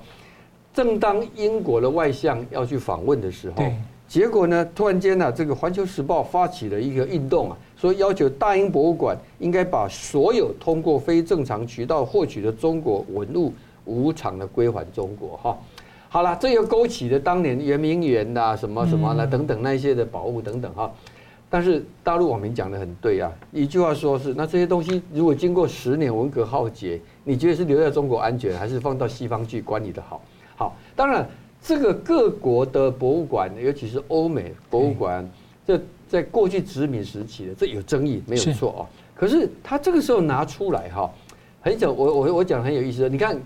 [0.73, 3.65] 正当英国的外相要去访问的时候。
[4.11, 4.69] 结果呢？
[4.75, 15.37] 突然间呢、这个《环球时报》发起了一个运动啊，说要求大英博物馆应该把所有通过非正常渠道获取的中国文物无偿的归还中国。
[15.37, 15.57] 哈，
[16.09, 20.91] 好了，这又勾起了当年圆明园呐、什么什么的等等那些的宝物等等哈。
[21.49, 30.21] 但是大陆网民讲得很对啊，一句话说是，那这些东西如果经过十年文革浩劫，你觉得是留在中国安全，还是放到西方去管理的好？
[30.57, 31.25] 好，当然。
[31.63, 35.29] 这个各国的博物馆，尤其是欧美博物馆，
[35.67, 38.83] 这在过去殖民时期的，这有争议，没有错啊。
[39.15, 41.11] 可是他这个时候拿出来哈，
[41.61, 43.09] 很讲我我我讲很有意思的。
[43.09, 43.39] 你看，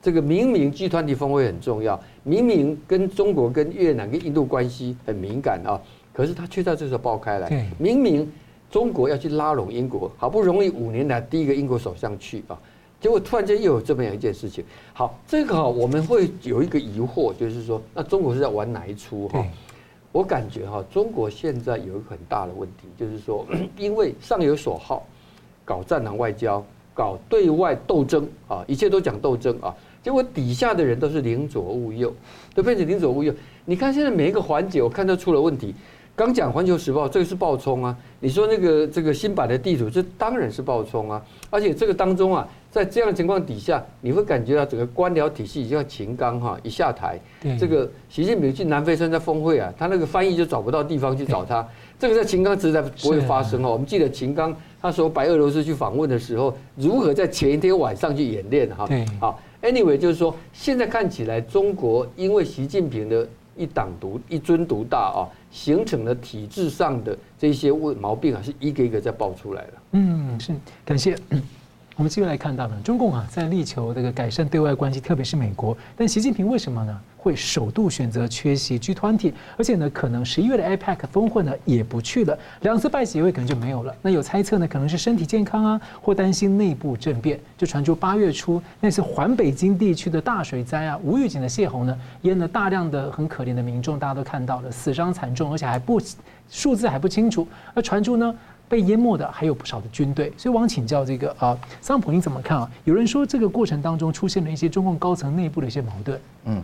[0.00, 5.80] 这个明明集团的峰会很重要，明明跟中国、跟越南、跟印度关系很敏感啊，
[6.12, 7.66] 可是他却在这时候爆开来。
[7.78, 8.30] 明明
[8.70, 12.58] 中国要去拉拢英国，好不容易五年来第一个英国首相去啊。
[13.02, 19.44] 结果突然间又有这么样一件事情，好，这个哈我们会有一个疑惑，就是说，那中国是在玩哪一出哈？
[20.12, 23.44] 我感觉哈，中国现在有一个很大的问题，就是说，
[23.76, 25.04] 因为上有所好，
[25.64, 32.14] 搞战狼外交，搞对外斗争啊，一切都讲斗争啊，结果底下的人都是宁左勿右，
[32.54, 33.34] 都变成宁左勿右。
[33.64, 35.74] 你看现在每一个环节，我看都出了问题。
[36.14, 37.96] 刚讲《环球时报》，这个是爆冲啊！
[38.20, 41.22] 你说那个这个新版的地图，这当然是爆冲啊！
[41.48, 47.18] 而且这个当中啊，在这样的情况底下，你会感觉到整个官僚体系，就像秦刚哈一下台，
[47.58, 51.66] 这个习近平去南非参加峰会啊，他那个翻译就找不到地方去找他。
[51.98, 53.70] 这个在秦刚实在不会发生哦。
[53.70, 58.86] 我们记得秦刚他说白俄罗斯去访问的时候，如何在前一天晚上去演练哈？
[59.18, 63.26] 好，anyway 就是说，现在看起来中国因为习近平的。
[63.54, 69.72] 一党独一尊独大啊，形成了体制上的这些问毛病啊，是一个一个在爆出来了。
[69.92, 70.52] 嗯，是
[70.84, 71.16] 感谢。
[71.94, 75.76] 我们继续来看到呢，中共啊在力求这个改善对外关系，特别是美国。
[75.94, 83.94] 但习近平为什么呢会首度选择缺席 G20，而且呢可能十一月的 APEC 峰会呢也不去了，两次拜协会可能就没有了。
[84.02, 87.38] 那有猜测呢，可能是身体健康啊，或担心内部政变。
[87.56, 96.00] 就传出八月初那次环北京地区的大水灾啊，无预警的泄洪呢，淹了大量的很可怜的民众，大家都看到了，死伤惨重，而且还不
[96.50, 97.46] 数字还不清楚。
[97.72, 98.34] 而传出呢。
[98.68, 102.70] 被淹没的还有不少的军队，所以我想请教这个啊，桑普，你怎么看啊？
[102.84, 106.18] 有人说这个过程当中出现了一些中共高层内部的一些矛盾。
[106.46, 106.62] 嗯，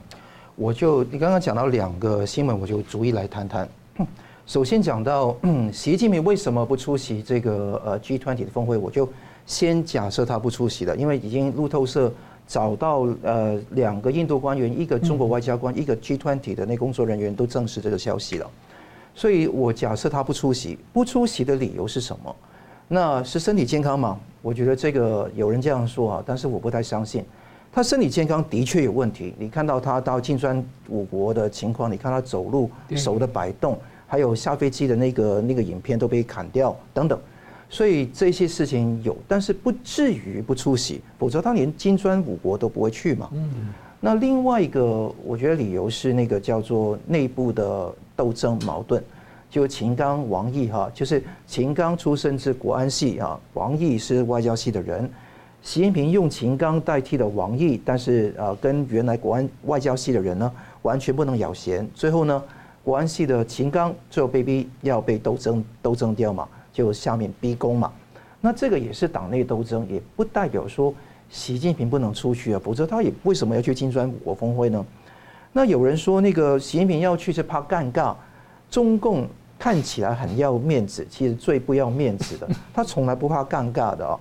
[0.58, 3.68] 我就你刚刚讲到两个新闻，我就逐一来谈谈。
[4.44, 9.08] 首先讲到嗯，习近平为什么不出席这个呃 G20 的峰会，我就
[9.46, 12.12] 先假设他不出席了，因为已经路透社
[12.44, 18.50] 找到呃两个印度官员，一个中国外交官，一个 G20 的那工作人员都证实这个消息了。
[19.14, 22.34] 所以我假设他不出席，不出席的理由是什么？
[22.88, 24.18] 那是身体健康吗？
[24.42, 27.24] 我觉得这个有人这样说啊，但是我不太相信。
[27.72, 29.34] 他身体健康的确有问题。
[29.38, 37.18] 你看到他到金砖五国的情况，你看他走路手的摆动，还有下飞机的那个那个影片都被砍掉等等。
[37.70, 43.28] 所以这些事情有，但是不至于不出席，否则他连金砖五国都不会去嘛。
[43.32, 43.68] 嗯。
[44.00, 49.02] 那另外一个，我觉得理由是那个叫做内部的斗争矛盾，
[49.50, 55.10] 就秦刚、王毅哈，就是秦刚出身自国安系啊，王毅是外交系的人，
[55.62, 60.50] 习近平用秦刚代替了王毅，但是呃，跟原来国安外交系的人呢，
[60.82, 62.42] 完全不能咬弦，最后呢，
[62.82, 66.48] 国安系的秦刚最后被逼要被斗争斗争掉嘛。
[66.70, 67.92] 就下面逼宫嘛，
[68.40, 70.94] 那这个也是党内斗争，也不代表说
[71.28, 74.86] 习近平不能出去啊，否则他也为什么要去金砖五国峰会呢？
[75.52, 78.14] 那有人说那个习近平要去是怕尴尬，
[78.70, 79.26] 中共
[79.58, 84.14] 看起来很要面子，其实最不要面子的，他从来不怕尴尬的啊。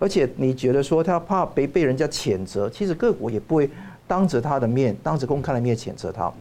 [0.00, 3.70] 而且你觉得说他怕被被人家谴责，其实各国也不会
[4.08, 6.32] 当着他的面，当着公开的面谴责他。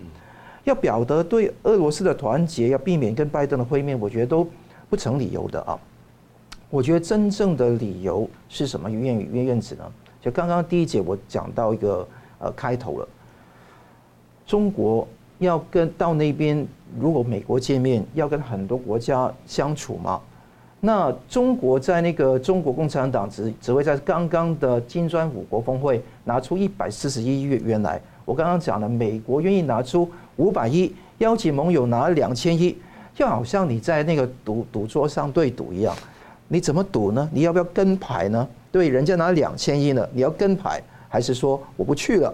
[0.63, 4.47] 要表达对俄罗斯的团结，要避免跟拜登的会面，我觉得都。
[4.89, 5.79] 不成理由的啊！
[6.71, 8.89] 我觉得真正的理由是什么？
[8.89, 9.83] 于愿于愿子呢？
[10.19, 12.07] 就刚刚第一节我讲到一个
[12.39, 13.07] 呃开头了，
[14.47, 16.67] 中国要跟到那边，
[16.99, 20.19] 如果美国见面，要跟很多国家相处嘛。
[20.81, 28.01] 那中国在那个中国共产党只只会在刚刚的金砖五国峰会拿出一百四十亿元来。
[28.23, 32.77] 我刚刚讲了，美国愿意拿出五百亿，邀请盟友拿两千亿。
[33.13, 35.93] 就好像你在那个赌赌桌上对赌一样，
[36.47, 37.29] 你怎么赌呢？
[37.33, 38.47] 你要不要跟牌呢？
[38.71, 42.33] 对，人家拿两千亿呢，你要跟牌还是说我不去了，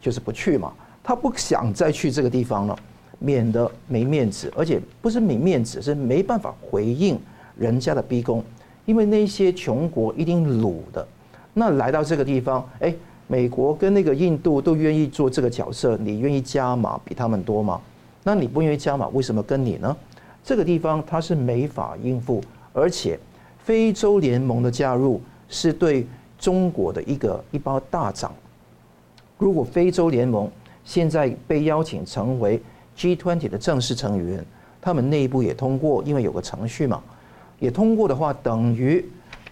[0.00, 0.72] 就是不去嘛？
[1.04, 2.78] 他不想再去这个地方了，
[3.18, 7.20] 免得没面子，而且不是没面子，是没办法回应
[7.56, 8.42] 人家的逼宫，
[8.84, 11.06] 因为那些穷国一定鲁的，
[11.54, 12.94] 那来到这个地方，哎，
[13.26, 17.80] 美国跟那个印度都愿意做这个角色，你愿意加码比他们多吗？
[18.24, 19.96] 那你不愿意加码，为什么跟你呢？
[20.44, 23.18] 这个地方它是没法应付，而且
[23.58, 26.06] 非洲联盟的加入是对
[26.38, 28.32] 中国的一个一包大掌。
[29.38, 30.50] 如果非洲联盟
[30.84, 32.60] 现在被邀请成为
[32.96, 34.44] G20 的正式成员，
[34.80, 37.02] 他们内部也通过，因为有个程序嘛，
[37.62, 39.04] 也通过的话，等于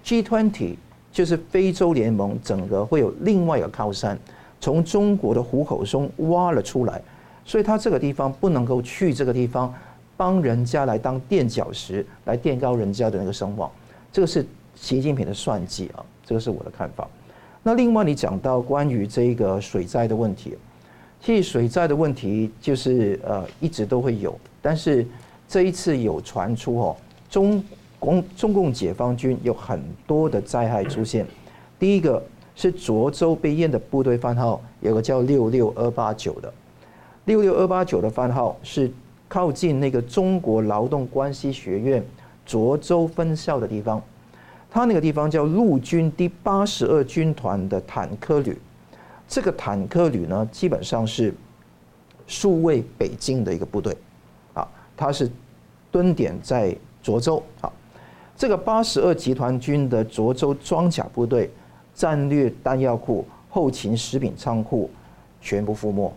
[0.05, 0.75] G20
[1.13, 4.19] 就是非洲联盟整个会有另外一个靠山，
[4.61, 7.01] 从中国的虎口中挖了出来，
[7.45, 9.73] 所以他这个地方不能够去这个地方。
[10.17, 13.71] 帮人家来当垫脚石，来垫高人家的那个声望，
[14.13, 14.45] 这个是
[14.75, 17.09] 习近平的算计啊，这个是我的看法。
[17.63, 20.59] 那另外你讲到关于这个水灾的问题，
[21.23, 25.07] 其实水灾的问题就是呃一直都会有，但是
[25.49, 26.97] 这一次有传出哦，
[27.31, 27.65] 中
[28.01, 31.25] 共中共解放军有很多的灾害出现。
[31.79, 32.21] 第一个
[32.57, 36.53] 是涿州被淹的部队番号，有个叫六六二八九的，
[37.27, 38.91] 六六二八九的番号是。
[39.33, 42.05] 靠近那个中国劳动关系学院
[42.45, 44.03] 涿州分校的地方，
[44.69, 48.59] 它那个地方叫陆军第八十二军团的坦克旅。
[49.29, 51.33] 这个坦克旅呢，基本上是
[52.27, 53.97] 数位北京的一个部队，
[54.53, 55.31] 啊，它是
[55.93, 57.41] 蹲点在涿州。
[57.61, 57.71] 啊，
[58.41, 61.51] 这个八十二集团军的涿州装甲部队，
[61.95, 64.89] 战略弹药库、后勤食品仓库
[65.43, 66.11] 全部覆没。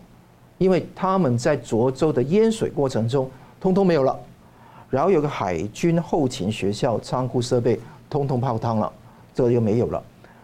[0.58, 4.18] 因为他们在涿州的淹水过程中，通通没有了，
[4.90, 7.78] 然后有个海军后勤学校仓库设备
[8.10, 8.90] 通通泡汤了，
[9.34, 10.02] 这个又没有了。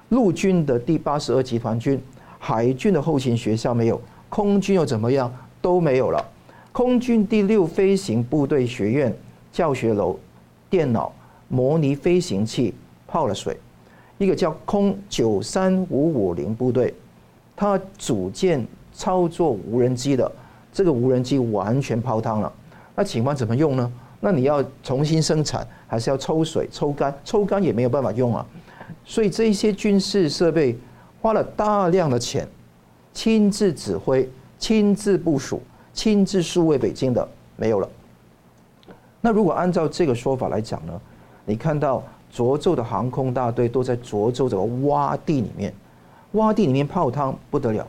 [0.09, 1.97] 陆军的第八十二集团军，
[2.37, 6.21] 海军的后勤学校没有，空军又怎么样都没有了。
[6.73, 9.15] 空军第六飞行部队学院
[9.53, 10.19] 教学楼、
[10.69, 11.09] 电脑、
[11.49, 12.73] 模拟飞行器
[13.05, 13.57] 泡了水。
[14.17, 16.93] 一个叫空九三五五零部队，
[17.55, 18.65] 它组建。
[18.91, 20.29] 操作无人机的
[20.73, 22.51] 这个无人机完全泡汤了，
[22.95, 23.89] 那请问怎么用呢？
[24.19, 27.17] 那你要重新生产，还是要抽水抽干？
[27.23, 28.45] 抽干也没有办法用啊。
[29.05, 30.77] 所以这些军事设备
[31.21, 32.45] 花了大量的钱，
[33.13, 35.61] 亲自指挥、亲自部署、
[35.93, 37.25] 亲自数位北京的
[37.55, 37.89] 没有了。
[39.21, 40.99] 那如果按照这个说法来讲呢？
[41.49, 45.73] 你看到涿州的航空大队都在涿州这个洼地里面，
[46.35, 47.87] 洼地里面泡汤不得了，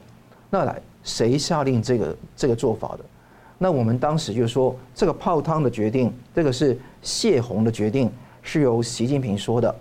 [0.49, 0.81] 那来。
[1.03, 3.01] 谁下令这个这个做法的？
[3.57, 8.11] 那我们当时就说，这个泡汤的决定，这个是泄洪的决定，
[8.43, 9.75] 是由习近平说的。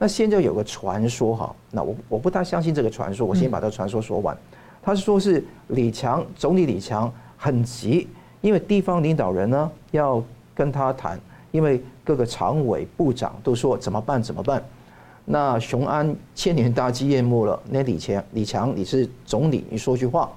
[0.00, 4.36] 那现在有个传说哈，那我我不大相信这个传说，我先把这个传说说完。
[4.82, 8.08] 他是说是李强总理李强很急，
[8.40, 10.20] 因为地方领导人呢要
[10.56, 11.18] 跟他谈，
[11.52, 14.62] 因为各个常委部长都说怎么办怎么办。
[15.24, 20.30] 那雄安千年大计落幕了，那李强李强你是总理，你说句话。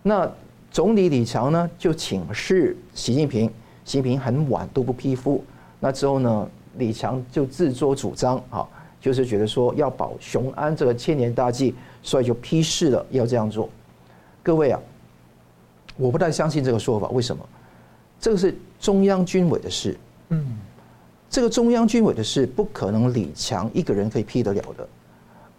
[0.00, 0.30] 那
[0.70, 3.48] 总理李强呢就请示习近平，
[3.84, 5.44] 习近平很晚都不批复。
[5.80, 6.48] 那之后呢，
[6.78, 8.64] 李强就自作主张啊，
[9.00, 13.68] 就是觉得说要保雄安这个千年大计，所以就批示了要这样做。
[14.40, 14.80] 各位啊，
[15.96, 17.44] 我不太相信这个说法，为什么？
[18.20, 19.98] 这个是中央军委的事，
[20.28, 20.58] 嗯。
[21.32, 24.86] 这个中央军委的事不可能李强一个人可以批得了的，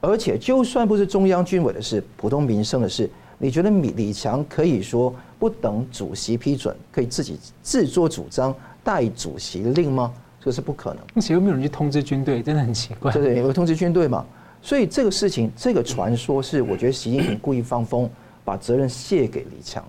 [0.02, 3.10] 而且就算不是中央军委的事，普通民生的事，
[3.40, 10.14] 你觉得李李强可以说不等主席批准，可以自己自作主张代主席令吗？
[10.40, 11.04] 这是不可能。
[11.16, 13.12] 而且又没有人去通知军队，真的很奇怪。
[13.12, 14.24] 对对，有通知军队嘛？
[14.62, 18.08] 所以这个事情，这个传说是我觉得习近平故意放风，
[18.46, 19.84] 把责任卸给李强，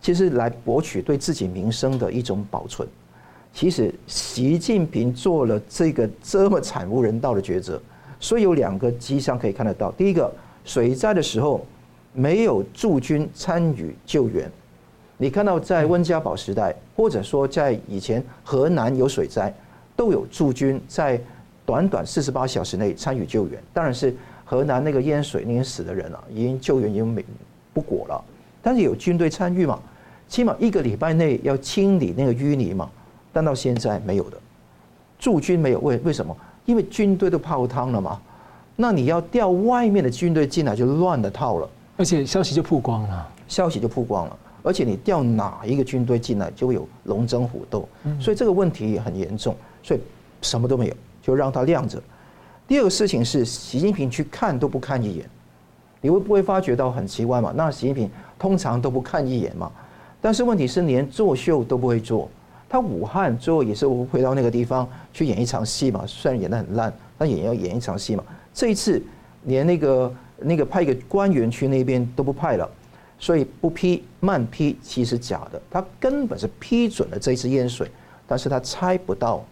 [0.00, 2.88] 其实来博取对自己名声的一种保存。
[3.52, 7.80] 其实习近平做了这个这么惨无人道的抉择，
[8.18, 9.90] 所以有两个迹象可以看得到。
[9.92, 10.32] 第一个，
[10.64, 11.64] 水灾的时候
[12.12, 14.50] 没有驻军参与救援。
[15.18, 19.52] 你看到在温家宝时代，或者说在以前河南有水灾，
[19.94, 21.20] 都有驻军在
[21.66, 23.60] 短短四十八小时内参与救援。
[23.74, 27.22] 当然是河南那个淹水那些死的人了，已经救援已经没
[27.74, 28.24] 不果了，
[28.62, 29.78] 但是有军队参与嘛，
[30.26, 32.88] 起码一个礼拜内要清理那个淤泥嘛。
[33.32, 34.36] 但到现在没有的，
[35.18, 36.36] 驻军没有，为为什么？
[36.66, 38.20] 因为军队都泡汤了嘛。
[38.76, 44.38] 那你要调外面的军队进来就乱了套了，而且消息就曝光了，消息就曝光了。
[44.62, 47.88] 而且你调哪一个军队进来就会有龙争虎斗，
[48.20, 49.54] 所以这个问题也很严重。
[49.82, 50.00] 所以
[50.42, 52.02] 什么都没有，就让它晾着。
[52.68, 55.28] 第二个事情是，习近平去看都不看一眼，
[56.00, 57.52] 你会不会发觉到很奇怪嘛？
[57.56, 59.70] 那习近平通常都不看一眼嘛，
[60.20, 62.28] 但是问题是连作秀都不会做。
[62.70, 68.22] 他武汉最后也是回到那个地方去演一场戏嘛，虽然演得很烂，但也要演一场戏嘛。
[68.54, 69.02] 这一次
[69.42, 72.70] 连那个那个派一个官员去那边都不派了，
[73.18, 77.90] 所以不批慢批其实假的，他根本是批准了这一次淹水，
[78.24, 79.44] 但是他猜不到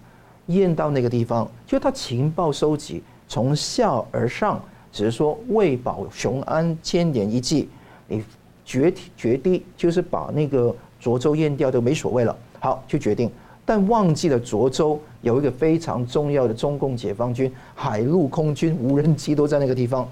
[0.47, 4.63] 淹到那个地方，就他情报收集从下而上，
[4.93, 7.69] 只是说为保雄安千年一计，
[8.07, 8.23] 你
[8.65, 12.37] 决决堤就是把那个涿州淹掉都没所谓了。
[12.61, 13.31] 好，就决定，
[13.65, 20.09] 但忘记了涿州有一个非常重要的中共解放军海陆空军无人机都在那个地方，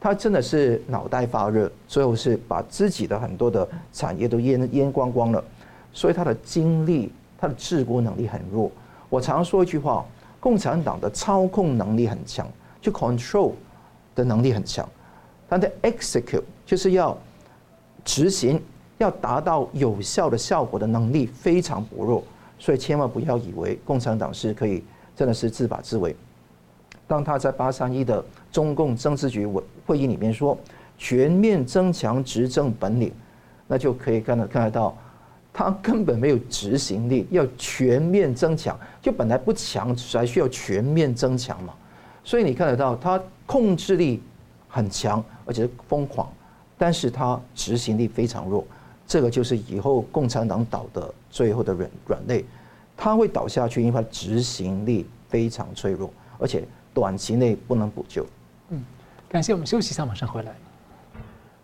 [0.00, 5.42] 他真的是脑袋发热，最后是把自己的很多的产业都淹淹光光了，
[5.92, 8.70] 所以他的精力、他的治国能力很弱。
[9.08, 10.04] 我常说一句话：
[10.38, 12.46] 共产党的操控能力很强，
[12.80, 13.52] 就 control
[14.14, 14.88] 的能力很强，
[15.48, 17.16] 他的 execute 就是要
[18.04, 18.60] 执行。
[18.98, 22.22] 要达到有效的效果的能力非常薄弱，
[22.58, 24.84] 所以千万不要以为共产党是可以
[25.16, 26.14] 真的是自把自为。
[27.06, 28.22] 当他在八三一的
[28.52, 30.58] 中共政治局委会议里面说
[30.98, 33.12] 全面增强执政本领，
[33.66, 34.96] 那就可以看得看得到，
[35.52, 37.26] 他根本没有执行力。
[37.30, 41.72] 要全面增强，就本来不强，才需要全面增强嘛。
[42.24, 44.20] 所以你看得到，他控制力
[44.68, 46.28] 很强，而且是疯狂，
[46.76, 48.66] 但是他执行力非常弱。
[49.08, 52.44] 这个就是以后共产党倒的最后的软软肋，
[52.94, 58.26] 它会倒下去，因为它执行力非常脆弱，而且短期内不能补救。
[58.68, 58.84] 嗯，
[59.26, 60.54] 感谢我们休息一下，马上回来。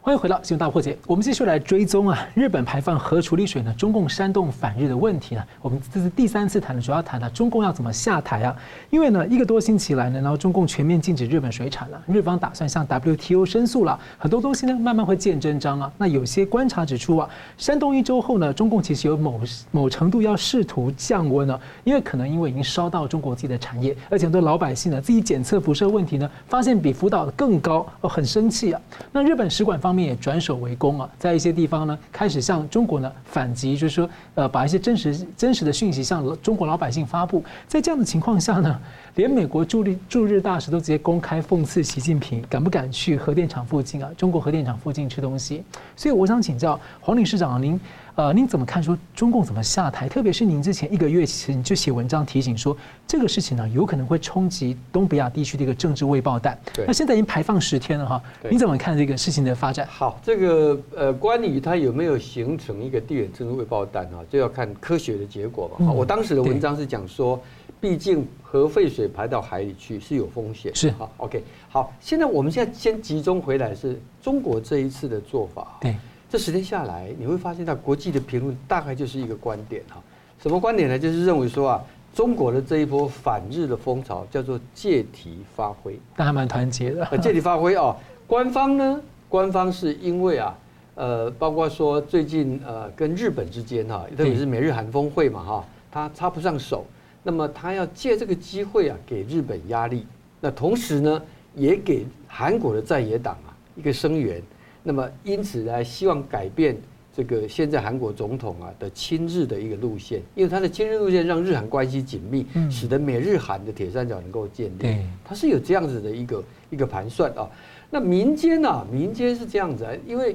[0.04, 5.42] 欢迎回到《新闻大破解》，我们继续来追踪啊，日本排放核处理水呢，中共煽动反日的问题呢。
[5.62, 8.54] 我们这是第三次谈的，主要谈了中共要怎么下台啊？
[8.90, 15.90] 因为呢，一个多星期来呢，然后中共全面禁止日本水产了，日方打算向 WTO 申诉了，很多东西呢慢慢会见真章啊。
[15.96, 17.26] 那有些观察指出啊，
[17.56, 19.40] 煽动一周后呢，中共其实有某
[19.70, 28.78] 某程度要试图降温呢，因为可能因为已经烧到中国自己的产业，而且很多老百姓呢自己检测辐射问题呢，发现比福岛更高，哦，很生气啊。
[29.10, 29.93] 那日本使馆方。
[30.02, 37.44] 也转守为攻啊，在一些地方呢，开始向中国呢反击，就是说，呃，把一些真实真实的讯息向中国老百姓发布。
[37.68, 38.80] 在这样的情况下呢，
[39.14, 44.10] 连美国驻日驻日大使都直接公开讽刺习近平，敢不敢去核电厂附近啊？
[44.16, 45.62] 中国核电厂附近吃东西？
[45.96, 47.78] 所以我想请教黄理事长，您。
[48.16, 50.08] 呃，您怎么看说中共怎么下台？
[50.08, 52.76] 特别是您之前一个月前就写文章提醒说，
[53.08, 56.56] 这个事情呢有可能会冲击东北亚地区的一个政治未爆弹。
[56.72, 56.84] 对。
[56.86, 59.84] 那现在已经排放十天了哈，你怎么看这个事情的发展？
[59.90, 65.90] 好，这个呃，关于它有没有形成一个地缘政治未爆弹哈，就要看科学的结果嘛。
[65.90, 67.42] 我当时的文章是讲说，
[67.80, 70.72] 毕竟核废水排到海里去是有风险。
[70.72, 70.88] 是。
[70.92, 75.78] 好，OK，好，现在我们现在先集中回来是中国这一次的做法。
[75.80, 75.96] 对。
[76.30, 80.02] 这十天下来，你会发现到国际的评论大概就是一个观点哈，
[80.42, 80.98] 什么观点呢？
[80.98, 87.18] 就是认为说啊，中国的这一波反日的风潮叫做借题发挥，那还蛮团结的。
[87.18, 87.96] 借题发挥哦，
[88.26, 90.58] 官方呢，官方是因为啊，
[90.96, 96.84] 呃，包括说最近呃跟日本之间哈，特别是美日韩峰会嘛哈，他插不上手，
[97.22, 100.04] 那么他要借这个机会啊，给日本压力，
[100.40, 101.22] 那同时呢，
[101.54, 104.42] 也给韩国的在野党啊一个声援，
[104.84, 106.76] 那么因此呢希望改变。
[107.16, 114.96] 这个现在韩国总统啊的亲日的一个路线，因为他的亲日路线让日韩关系紧密，使得美日韩的铁三角能够建立。
[115.24, 117.48] 他是有这样子的一个一个盘算啊。
[117.88, 118.84] 那民间呢、啊？
[118.90, 120.34] 民间是这样子啊，因为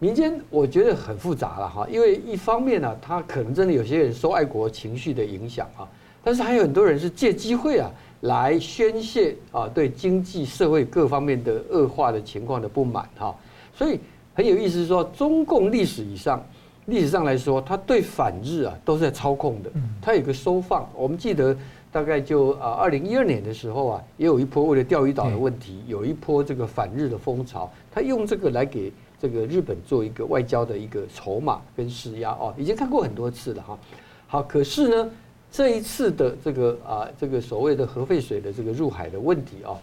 [0.00, 1.86] 民间我觉得很复杂了哈。
[1.88, 5.86] 因为一方面呢、啊，他可能真的有些人受爱国情绪的影响啊，
[6.24, 7.88] 但是还有很多人是借机会啊
[8.22, 13.32] 来宣泄啊对经济社会各方面的恶化的情况的不满哈，
[13.74, 14.00] 所以。
[14.34, 16.42] 很有意思，说中共历史以上，
[16.86, 19.70] 历史上来说，他对反日啊都是在操控的。
[20.00, 21.54] 他有个收放，我们记得
[21.90, 33.78] 大概就啊，二零一二年的时候啊，也有一波为了钓鱼岛的问题，有一波这个反日的风潮，他用这个来给这个日本做一个外交的一个筹码跟施压哦，已经看过很多次了哈。
[34.26, 35.10] 好，可是呢，
[35.50, 39.76] 这一次的这个啊，这个所谓的核废水的这个入海的问题啊。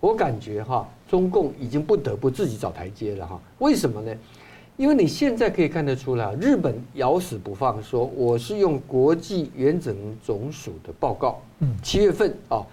[0.00, 3.40] 我感觉哈，中共已经不得不自己找台阶了哈。
[3.60, 4.12] 为什么呢？
[4.76, 12.66] 因为你现在可以看得出来，日本咬死不放，说我是用国际原子能总署的报告，嗯，七月份啊，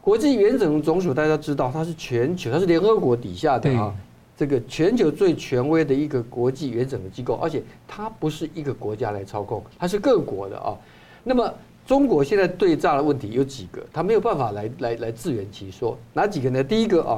[0.00, 3.92] 国际原子能总署大家知道，它是全球，它是联合国底下的啊，
[4.36, 10.78] 这个全球最权威的一个国际原子能机构，而且它不是一个国家来操控，它是各国的啊。
[11.24, 11.52] 那么。
[11.88, 15.96] 中国现在对炸的问题有几个，它没有办法来来来自圆其说。
[16.12, 16.62] 哪几个呢？
[16.62, 17.16] 第一个啊，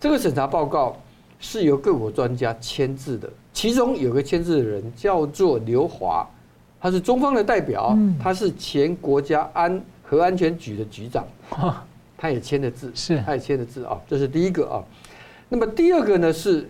[0.00, 0.96] 这个审查报告
[1.40, 6.28] 是由各国专家签字的，其中有个签字的人叫做刘华，
[6.80, 11.26] 他是中方的代表，他是前国家安核安全局的局长，
[12.16, 14.84] 他也签的字，是他也签的字啊，这是第一个啊。
[15.48, 16.68] 那么第二个呢是，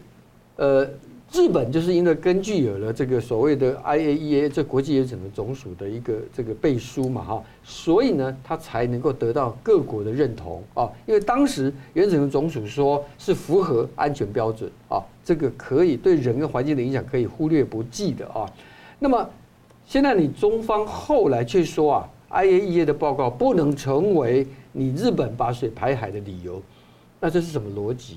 [0.57, 0.89] 呃。
[1.31, 10.91] 日本就是因为根据有了这个所谓的 IAEA 这国际原子能总署的一个这个背书嘛哈，所以呢，它才能够得到各国的认同啊。
[11.05, 18.51] 因为当时原子能总署说是符合安全标准啊，这个可以对人跟环境的影响可以忽略不计的啊。
[18.99, 19.29] 那么
[19.85, 26.63] 现在你中方后来却说啊，IAEA 的报告不能成为你日本把水排海的理由，
[27.21, 28.17] 那这是什么逻辑？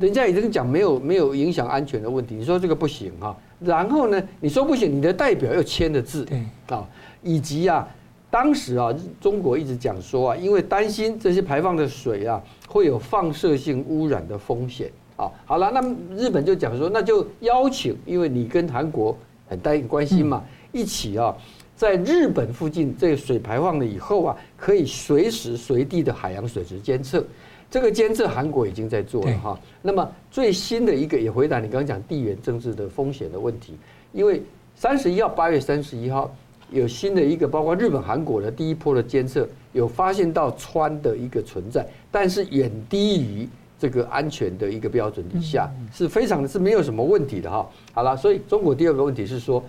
[0.00, 3.36] 啊，人家已经讲没有没有影响安全的问题，你说这个不行哈？
[3.60, 6.88] 然后呢，你说不行，你的代表又签了字，对啊，
[7.22, 7.86] 以及啊，
[8.30, 15.30] 当时啊，中国一直讲说啊，因为担心这些排放的水啊会有放射性污染的风险啊。
[15.44, 19.16] 好了，那么日本就讲说，那就邀请，因为你跟韩国
[19.48, 20.42] 很担关系嘛，
[20.72, 21.36] 一起啊，
[21.76, 27.22] 在日本附近这个水排放了以后啊，可以随时随地的海洋水质监测。
[27.70, 33.74] 这个监测韩国已经在做了哈，那么最新的一个也回答你刚刚讲地缘政治的风险的问题，
[34.12, 34.42] 因为
[34.74, 36.34] 三十一号八月三十一号
[36.72, 43.48] 有新的一个包括日本韩国的第一波的监测，有发现到川的一个存在，但是远低于
[43.78, 47.64] 这个安全的一个标准底下，是非常的是没有什么问题的哈。
[47.92, 49.62] 好了，所以中国第二个问题是说。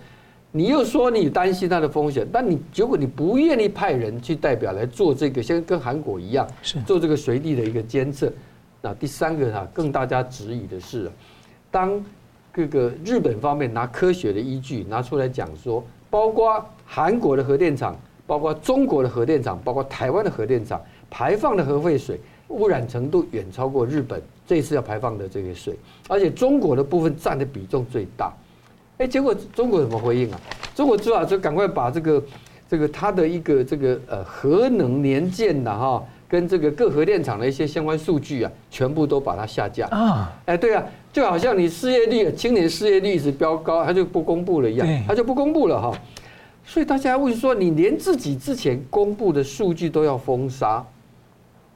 [0.54, 6.46] 你又说你担心它的风险，但你结果你不愿意派人去代表来做这个，先跟韩国一样，
[6.86, 8.30] 做这个随地的一个监测。
[8.82, 11.10] 那第三个哈，更大家质疑的是，
[11.70, 11.98] 当
[12.52, 20.78] 这个日本方面拿科学的依据拿出来讲说，包括韩国的核电厂，包括中国的核电厂，包括台湾的核电厂
[21.08, 25.74] 排放的核废水污染程度远超过日本这次要排放的这个水，
[26.08, 28.30] 而且中国的部分占的比重最大。
[29.02, 30.40] 哎，结果中国怎么回应啊？
[30.76, 32.22] 中国最好就赶快把这个
[32.68, 40.32] 这个它的一个这个呃核能年鉴的哈，跟这个各核电厂的一些相关数据啊，全部都把它下架啊！
[40.46, 45.92] 哎，对啊，就好像你失业率，青年失业率一直飙高，它就不公布了一样，它就不公布了哈。
[46.64, 50.86] 所以大家问说，你连自己之前公布的数据都要封杀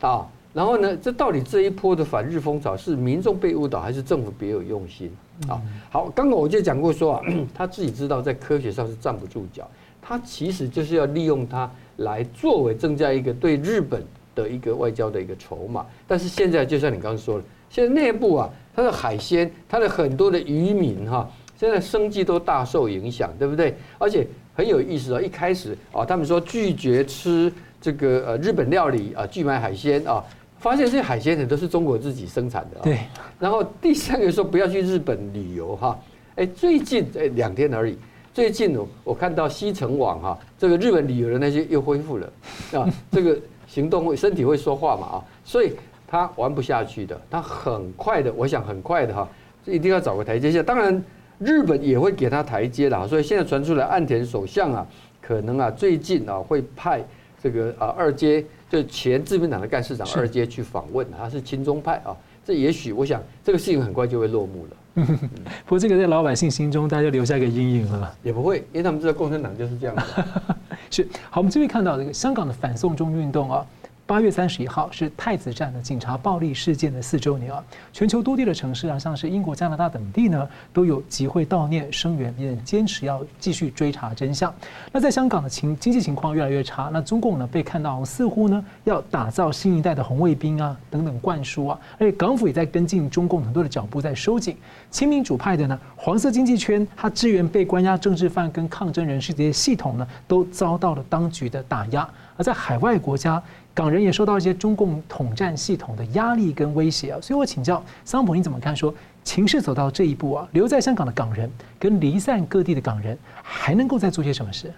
[0.01, 0.25] 啊？
[0.55, 5.11] 然后呢，这到底这一波的反日风潮是民众被误导，还是政府别有用心？
[5.49, 5.61] 啊，
[5.91, 7.23] 好，刚刚我就讲过说啊，
[7.55, 9.69] 他自己知道在科学上是站不住脚，
[10.01, 14.03] 他其实就是要利用它来作为增加一个对日本
[14.35, 15.85] 的一个外交的一个筹码。
[16.07, 23.77] 但是现在就像你刚刚说了，现在内部啊，它的海鲜，它的很多的渔民哈，现在生计都大受影响，对不对？
[23.99, 30.25] 而且很有意思啊，一开始啊，他们说拒绝吃这个呃日本料理啊，拒买海鲜啊。
[30.67, 32.81] 发现这些海鲜呢都是中国自己生产的。
[32.83, 32.99] 对。
[33.39, 35.97] 然后第三个说不要去日本旅游哈，
[36.35, 37.97] 哎，最近哎两天而已，
[38.35, 42.33] 最近我我看到西城网哈，这个日本旅游的那些又恢复了
[42.73, 43.39] 啊， 这个
[43.69, 45.73] 行动会身体会说话嘛啊，所以
[46.05, 49.29] 他玩不下去的，他很快的，我想很快的哈，
[49.67, 50.61] 一定要找个台阶下。
[50.65, 51.01] 当然
[51.39, 54.85] 日本也会给他台阶的，所以现在传出来岸田首相啊，
[55.23, 57.05] 可能啊最近啊会派
[57.43, 62.17] 这个啊二阶，就前自民党的干事长二阶去访问，他是亲中派啊。
[62.45, 64.77] 这也许，我想这个事情很快就会落幕了。
[64.95, 65.05] 嗯、
[65.67, 68.15] 不过，这个在老百姓心中，大家留下一个阴影了。
[68.23, 69.97] 也不会，因为他们知道共产党就是这样。
[70.91, 73.67] 是，好，我们这边看到这个香港的反送中运动啊。
[74.07, 84.55] 八月三十一号是太子站的警察暴力事件的四周年啊，全球多地的城市啊，像是英国、加拿大等地呢，都有集会悼念声援，并坚持要继续追查真相。
[84.93, 94.57] 那在香港的情经济情况越来越差，那中共呢被看到似乎呢要打造新一代的红卫兵啊等等灌输啊，而且港府也在跟进中共很多的脚步在收紧。
[94.89, 102.09] 亲民主派的呢黄色经济圈，他支援被关押政治犯跟抗争人士这些系统呢，都遭到了当局的打压。
[102.39, 103.43] 而在海外国家，
[103.77, 108.75] 港人也受到一些中共统战系统的压力跟威胁啊，所以我请教桑普，你怎么看？
[108.75, 114.73] 说情势走到这一步啊，留在香港的港人跟离散各地的港人，还能够再做些什么事？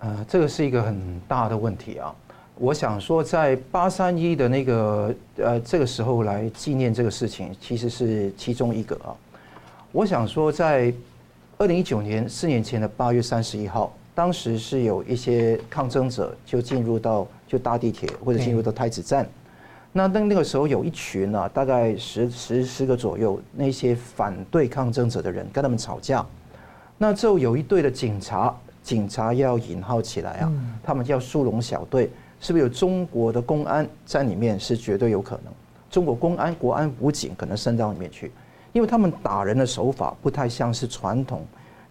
[0.00, 2.14] 呃，这个是一个很大的问题啊。
[2.56, 9.08] 我想说，在八三一的那个呃这个时候来纪念这个事情，其实是其中一个啊。
[9.90, 10.92] 我想说，在
[11.56, 17.24] 二零一九年四年前的八月三十一号，当时是有一些抗争者就进入到。
[17.48, 19.24] 就搭地铁或者进入到太子站，
[19.92, 26.26] 那那那个时候有一群啊，大概十十十个左右，那些反对抗争者的人跟他们吵架，
[26.98, 28.52] 那之后有一队的警察，
[28.82, 30.52] 警察要引号起来啊，
[30.82, 32.10] 他们叫速龙小队，
[32.40, 34.58] 是不是有中国的公安在里面？
[34.58, 35.52] 是绝对有可能，
[35.88, 38.32] 中国公安、国安、武警可能伸到里面去，
[38.72, 41.46] 因为他们打人的手法不太像是传统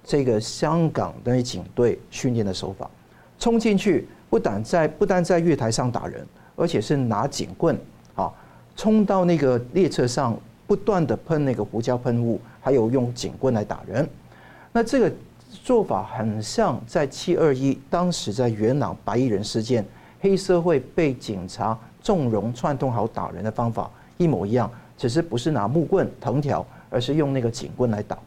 [0.06, 2.89] 这个香港的警队训练的手法，
[3.38, 4.08] 冲进去。
[4.28, 6.26] 不但在不但在月台上打人，
[6.58, 7.78] 而且是拿警棍
[8.16, 8.30] 啊，
[8.76, 10.38] 冲到那个列车上，
[10.68, 14.06] 不断的喷那个胡椒喷雾，还有用警棍来打人。
[14.74, 15.10] 那这个
[15.64, 19.86] 做法很像在七二一当时在元朗白衣人事件，
[20.20, 28.18] 黑社会被警察纵容串通好打人的方法一模一样，只是不是拿木棍藤条，而是用那个警棍来打。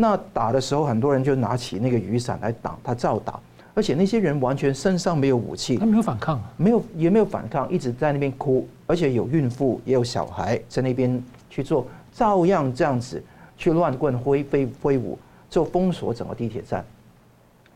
[0.00, 3.38] 那打的时候，很多人就拿起那个雨伞来挡，他照打。
[3.74, 13.22] 而且那些人完全身上没有武器，他没有反抗，没有也没有反抗，一直在那边哭，而且有孕妇也有小孩在那边去做，照样这样子
[13.58, 15.18] 去乱棍挥挥挥舞，
[15.50, 16.82] 就封锁整个地铁站。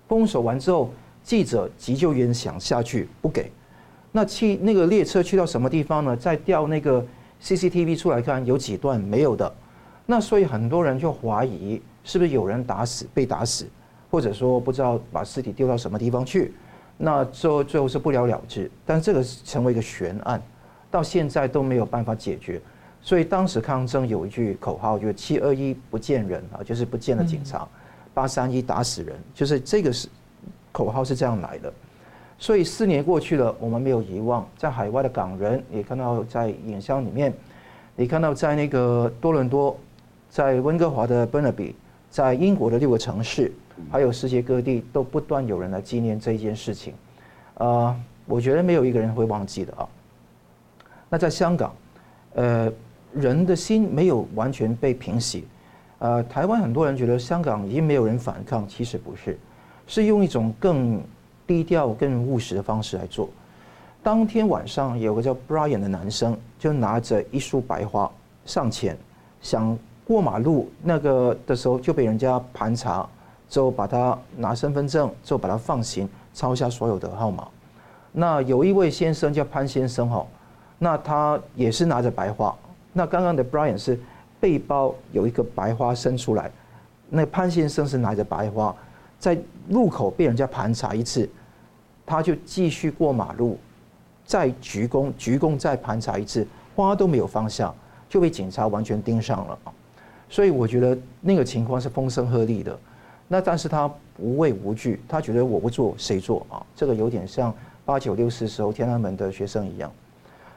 [0.09, 0.91] 封锁完之后，
[1.23, 3.53] 记者急救员想下去不给，
[4.13, 6.17] 那去那个列车去到什么地方呢？
[6.17, 7.05] 再调那个
[7.43, 9.55] CCTV 出来看，有几段没有的，
[10.07, 13.67] 那所以很多人就怀疑是不是有人打死被打死。
[14.11, 16.55] 或者说不知道把尸体丢到什么地方去，
[16.97, 18.71] 那最后最后是不了了之。
[18.87, 20.41] 但这个成为一个悬案，
[20.89, 22.61] 到现在都没有办法解决。
[23.03, 27.67] 所以当时抗争有一句口号，就是“七二一不见人”啊，就是不见了警察；
[28.15, 30.09] 八三一打死人，就是这个是
[30.71, 31.73] 口号是这样来的。
[32.39, 37.35] 所以四年过去了，我们没有遗忘，在海外的港人也看到在影像里面，
[37.97, 39.77] 你看到在那个多伦多，
[40.31, 41.75] 在温哥华的 Burnaby，
[42.15, 43.53] 在英国的六个城市。
[43.91, 46.95] 还有世界各地都不断有人来纪念这一件事情，
[47.55, 47.93] 呃，
[48.25, 49.89] 我觉得没有一个人会忘记的啊。
[51.09, 51.75] 那在香港，
[52.35, 52.73] 呃，
[53.13, 55.49] 人的心没有完全被平息，
[55.99, 59.37] 呃，台湾很多人觉得香港已经没有人反抗，其实不是，
[59.89, 61.03] 是用一种更
[61.49, 63.29] 低调、更务实的方式来做。
[64.05, 68.09] 当天晚上有个叫 Brian 的男生，就拿着一束白花
[68.47, 68.97] 上前，
[69.41, 69.77] 想
[70.07, 73.09] 过马路那个的时候就被人家盘查。
[73.47, 77.47] 之后把他拿身份证，之后把他放行，抄下所有的号码。
[78.11, 80.27] 那有一位先生叫潘先生哈，
[80.79, 82.53] 那他也是拿着白花。
[82.93, 84.01] 那刚刚的 Brian 是
[84.41, 86.51] 背包有一个白花伸出来，
[87.11, 88.75] 那潘先生是拿着白花，
[89.21, 89.39] 在
[89.69, 91.29] 路口被人家盘查一次，
[92.05, 93.59] 他就继续过马路，
[94.25, 96.45] 再鞠躬，鞠躬再盘查一次，
[96.75, 97.73] 花都没有放下，
[98.09, 99.59] 就被警察完全盯上了。
[100.29, 102.79] 所以我觉得那个情况是风声鹤唳的。
[103.27, 106.65] 那但是他无畏无惧，他觉得我不做谁做啊？
[106.77, 107.55] 这个有点像
[107.85, 109.91] 八九六四时候天安门的学生一样。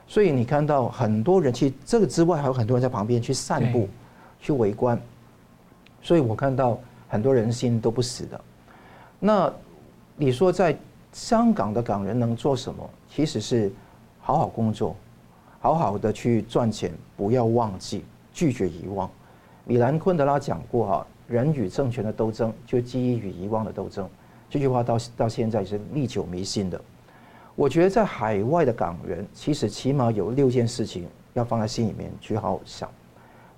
[0.06, 3.88] 所以你看到很多人，其实这个之外还有很多人在旁边去散步、
[4.40, 5.00] 去围观。
[6.02, 8.40] 所以我看到很多人心都不死的。
[9.20, 9.52] 那
[10.16, 10.78] 你说在
[11.14, 12.90] 香港的港人能做什么？
[13.10, 13.72] 其实是
[14.20, 14.96] 好好工作，
[15.60, 18.04] 好好的去赚钱，不要忘记
[18.34, 19.10] 拒绝遗忘。
[19.68, 21.08] 米兰昆德拉讲过哈。
[21.28, 24.08] 人与政权的斗争，就记忆与遗忘的斗争。
[24.50, 26.80] 这句话到到现在是历久弥新的。
[27.54, 32.90] 我觉得在海外的港人，其实起码有六件事情要放在心里面去好好想。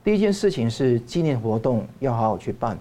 [0.04, 2.76] 第一件事情是纪念活动要好好去办。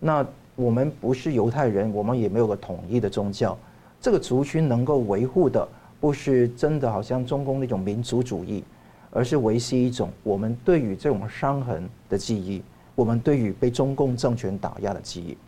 [0.00, 3.54] 那我们不是犹太人，我们也没有个统一的宗教。
[4.00, 5.68] 这个族群能够维护的，
[6.00, 8.64] 不是真的好像中共那种民族主义，
[9.14, 12.60] 而是维系一种我们对于这种伤痕的记忆，
[12.96, 15.38] 我们对于被中共政权打压的记忆。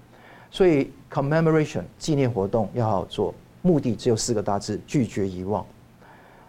[0.51, 5.67] 所以 commemoration 纪念活动要好好做，目的只有四个大字：拒绝遗忘。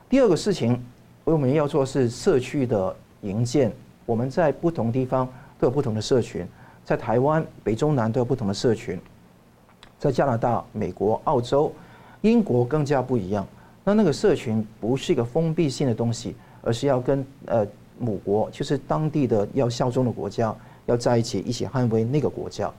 [0.08, 0.82] 第二个事情，
[1.24, 3.74] 我们要做是社区的营建。
[4.06, 5.28] 我们在不同地方
[5.60, 6.48] 都有不同的社群，
[6.86, 8.98] 在台湾北中南都有不同的社群，
[10.00, 11.74] 在加拿大、美国、澳洲、
[12.22, 13.46] 英国更加不一样。
[13.84, 16.36] 那那个社群不是一个封闭性的东西，
[16.68, 17.66] 而是要跟呃
[17.98, 20.54] 母国，就是当地的要效忠的国家，
[20.86, 22.70] 要在一起一起捍卫那个国家。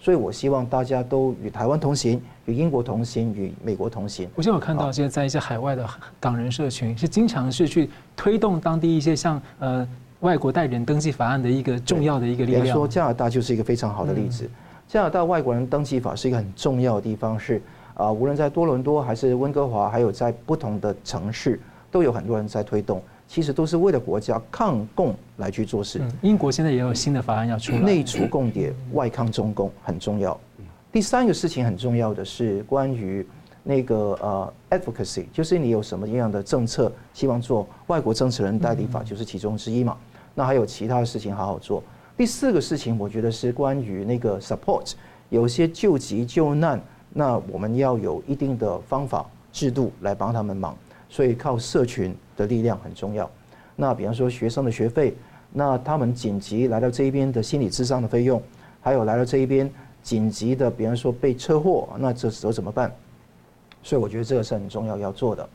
[0.00, 4.28] 所以我希望大家都与台湾同行，与英国同行，与美国同行。
[4.34, 5.86] 我现在有看到，现在在一些海外的
[6.18, 9.86] 港人社群是经常是去推动当地一些像呃。
[10.20, 12.66] 外国代理人登记法案的一个重要的一个力量。
[12.74, 14.48] 说加拿大就是一个非常好的例子。
[14.88, 17.60] 加拿大外国人登记法是一个很重要的地方，是
[17.92, 23.02] 啊，无论在多伦多还是温哥华，还有在不同的城市，都有很多人在推动。
[23.26, 26.00] 其实都是为了国家抗共来去做事。
[26.22, 30.38] 英国现在也有新的法案要出来，内除共谍，外抗中共很重要。
[30.92, 33.26] 第三个事情很重要的是关于
[33.62, 39.96] 那个呃 advocacy，就是你有什么样的政策希望做，外国政治人代理法就是其中之一嘛。
[40.34, 41.82] 那还有其他的事情好好做。
[42.16, 44.92] 第四个事情，我觉得是关于那个 support，
[45.30, 46.80] 有些救急救难，
[47.12, 50.76] 那我们要有一定的方法制度来帮他们忙，
[51.14, 53.30] 所以靠社群的力量很重要。
[53.76, 55.14] 那比方说学生的学费，
[55.52, 58.42] 那他们紧急来到这一边的心理咨商的费用，
[58.80, 59.70] 还有来到这一边
[60.02, 62.92] 紧急的，比方说被车祸，那这时候怎么办？
[63.80, 65.48] 所以我觉得这个是很重要要做的。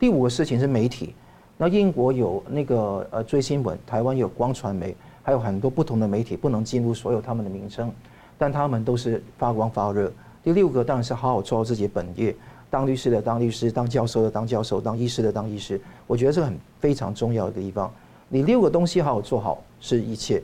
[0.00, 1.14] 第五个事情是媒体。
[1.56, 7.92] 那英国有那个呃追新闻，台湾有光传媒，还有很多不同的媒体，不能进入所有他们的名称，
[8.36, 10.12] 但他们都是发光发热。
[10.42, 12.34] 第六个当然是好好做好自己本业，
[12.74, 15.80] 当律师的当律师，当教授的当教授，当医师的当医师。
[16.08, 17.88] 我觉得这个很非常重要的地方。
[18.28, 20.42] 你六个东西好好做好，是一切，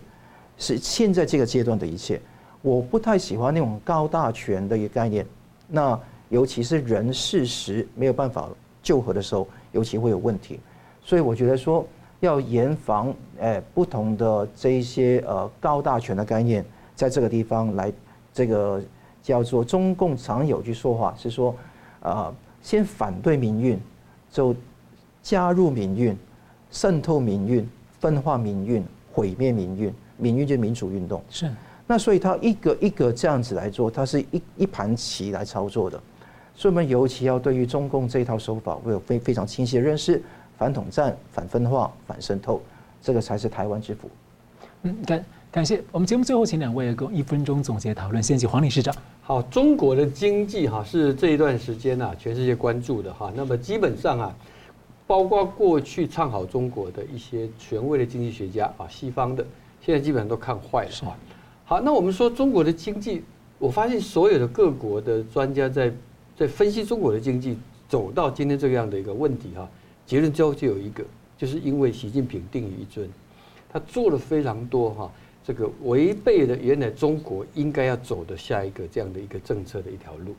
[0.56, 2.20] 是现在这个阶段的一切。
[2.62, 5.26] 我不太喜欢那种高大全的一个概念，
[5.66, 8.48] 那尤其是人事实没有办法
[8.80, 10.60] 救和的时候，尤其会有问题。
[11.02, 11.84] 所以我觉得说
[12.20, 16.64] 要严防诶不同的这一些呃高大全的概念，
[16.94, 17.92] 在这个地方来
[18.32, 18.80] 这个
[19.20, 21.52] 叫做中共常有句说话是说，
[22.00, 23.78] 啊先反对民运，
[24.30, 24.54] 就
[25.22, 26.16] 加入民运，
[26.70, 31.22] 渗透民运，分化民运，毁灭民运，民运就是民主运动。
[31.30, 31.50] 是。
[31.86, 36.00] 那所以他一个一个这样子来做，他是一一盘棋来操作的。
[36.54, 40.22] 所以我们尤其要对于中共这一套手法，会有非非常清晰的认识。
[40.58, 42.60] 反统战、反分化、反渗透，
[43.00, 44.10] 这个才是台湾之福。
[44.82, 48.22] 嗯，感感谢我们节目最后请两位共一分钟总结讨论。
[48.22, 48.94] 先请黄理事长。
[49.20, 53.32] 好，中国的经济哈是这一段时间呐全世界关注的哈。
[53.34, 54.32] 那么基本上啊，
[55.08, 59.44] 包括过去唱好中国的一些权威的经济学家啊，西方的，
[59.84, 60.90] 现在基本上都看坏了。
[61.02, 61.16] 哈。
[61.64, 63.24] 好，那我们说中国的经济，
[63.58, 65.92] 我发现所有的各国的专家在
[66.36, 69.68] 在分析中国的经济走到今天这样的一个问题哈。
[70.06, 71.02] 结论之后就有一个，
[71.36, 73.08] 就是因为习近平定于一尊，
[73.68, 75.10] 他做了非常多哈，
[75.44, 80.34] 这个违背了原来中国应该要走的下一个这样的一个政策的一条路。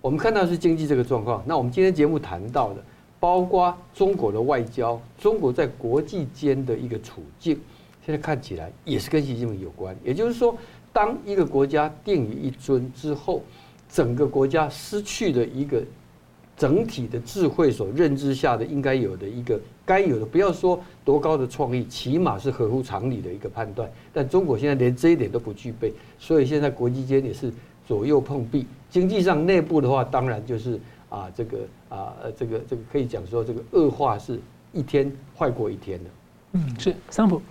[0.00, 2.84] 我们看到是经济这个状况，那我们今天节目谈到的，
[3.18, 7.58] 包括中国的外交，中国在国际间的一个处境，
[8.04, 9.96] 现在看起来也是跟习近平有关。
[10.04, 10.56] 也就是说，
[10.92, 13.42] 当一个国家定于一尊之后，
[13.88, 15.82] 整个国家失去了一个。
[16.56, 23.90] 整体的智慧所认知下的应该有的一个该有的，不要说多高的创意，起码是合乎常理的一个判断。
[24.12, 27.52] 但中国现在连这一点都不具备，所以现在国际间也是
[27.86, 28.66] 左右碰壁。
[28.90, 31.58] 经济上内部的话，当然就是啊，这个
[31.88, 34.40] 啊，这个这个可以讲说，这个恶化是
[34.72, 36.10] 一天坏过一天的。
[36.52, 37.42] 嗯，是桑普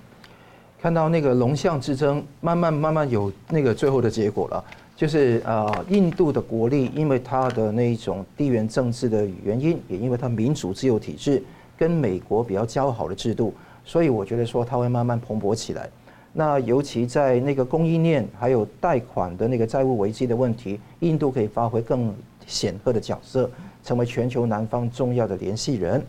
[0.81, 4.63] 看到那个龙象之争，慢慢慢慢有那个最后的结果了。
[4.95, 11.43] 就是呃，印度的国力，因为它的那一种地缘政治的原因，也因为它民主自由体制
[11.77, 13.53] 跟美国比较交好的制度，
[13.83, 15.89] 所以我觉得说它会慢慢蓬勃起来。
[16.31, 22.13] 那尤其在那个供应链还有贷款的那个债务危机的问题，印度可以发挥更
[22.47, 23.49] 显赫的角色，
[23.83, 26.03] 成为全球南方重要的联系人。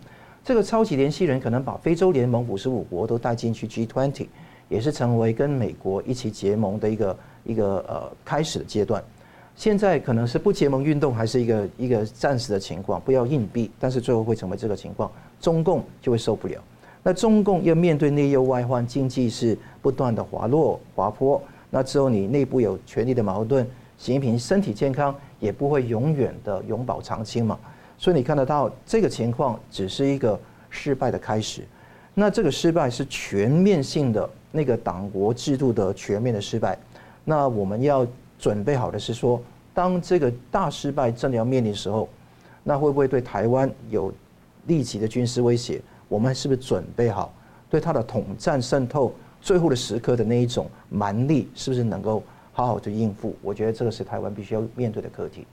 [0.44, 4.26] 这个超级联系人可能把非洲联盟五十五国都带进去 G20，
[4.68, 7.16] 也是成为跟美国一起结盟的一个。
[7.46, 9.04] 一个呃开始的阶段。
[9.54, 15.12] 现在可能是不结盟运动，还是一个一个暂时的情况，不要硬币，但是最后会成为这个情况，
[15.44, 16.58] 中共就会受不了。
[17.02, 21.38] 那中共要面对内忧外患，经济是不断的滑落滑坡，
[21.68, 23.62] 那之后你内部有权力的矛盾，
[23.98, 27.58] 习近平身体健康也不会永远的永保长青嘛。
[27.98, 30.40] 所以你看得到这个情况只是一个
[30.70, 31.60] 失败的开始，
[32.14, 36.78] 那这个失败是全面性的那个党国制度的全面的失败。
[37.22, 38.06] 那我们要
[38.38, 39.38] 准备好的是说，
[39.74, 42.08] 当这个大失败真的要面临的时候，
[42.62, 44.10] 那会不会对台湾有
[44.66, 45.80] 立即的军事威胁？
[46.08, 47.32] 我们是不是准备好
[47.68, 53.34] 对他的统战渗透最后的时刻的那一种蛮力，是不是能够好好的应付？
[53.42, 55.46] 我觉得这个是台湾必须要面对的课题。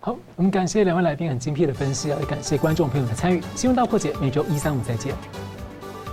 [0.00, 3.42] 好，我们感谢两位来宾很精辟的分析，也感谢观众朋友的参与。
[3.54, 5.14] 新闻大破解每周一、三、五再见，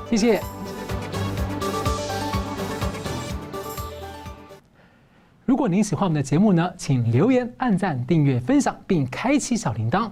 [0.09, 0.41] 谢谢。
[5.45, 10.11] 如果您喜欢我们的节目呢，请留言、按赞、订阅、分享，并开启小铃铛。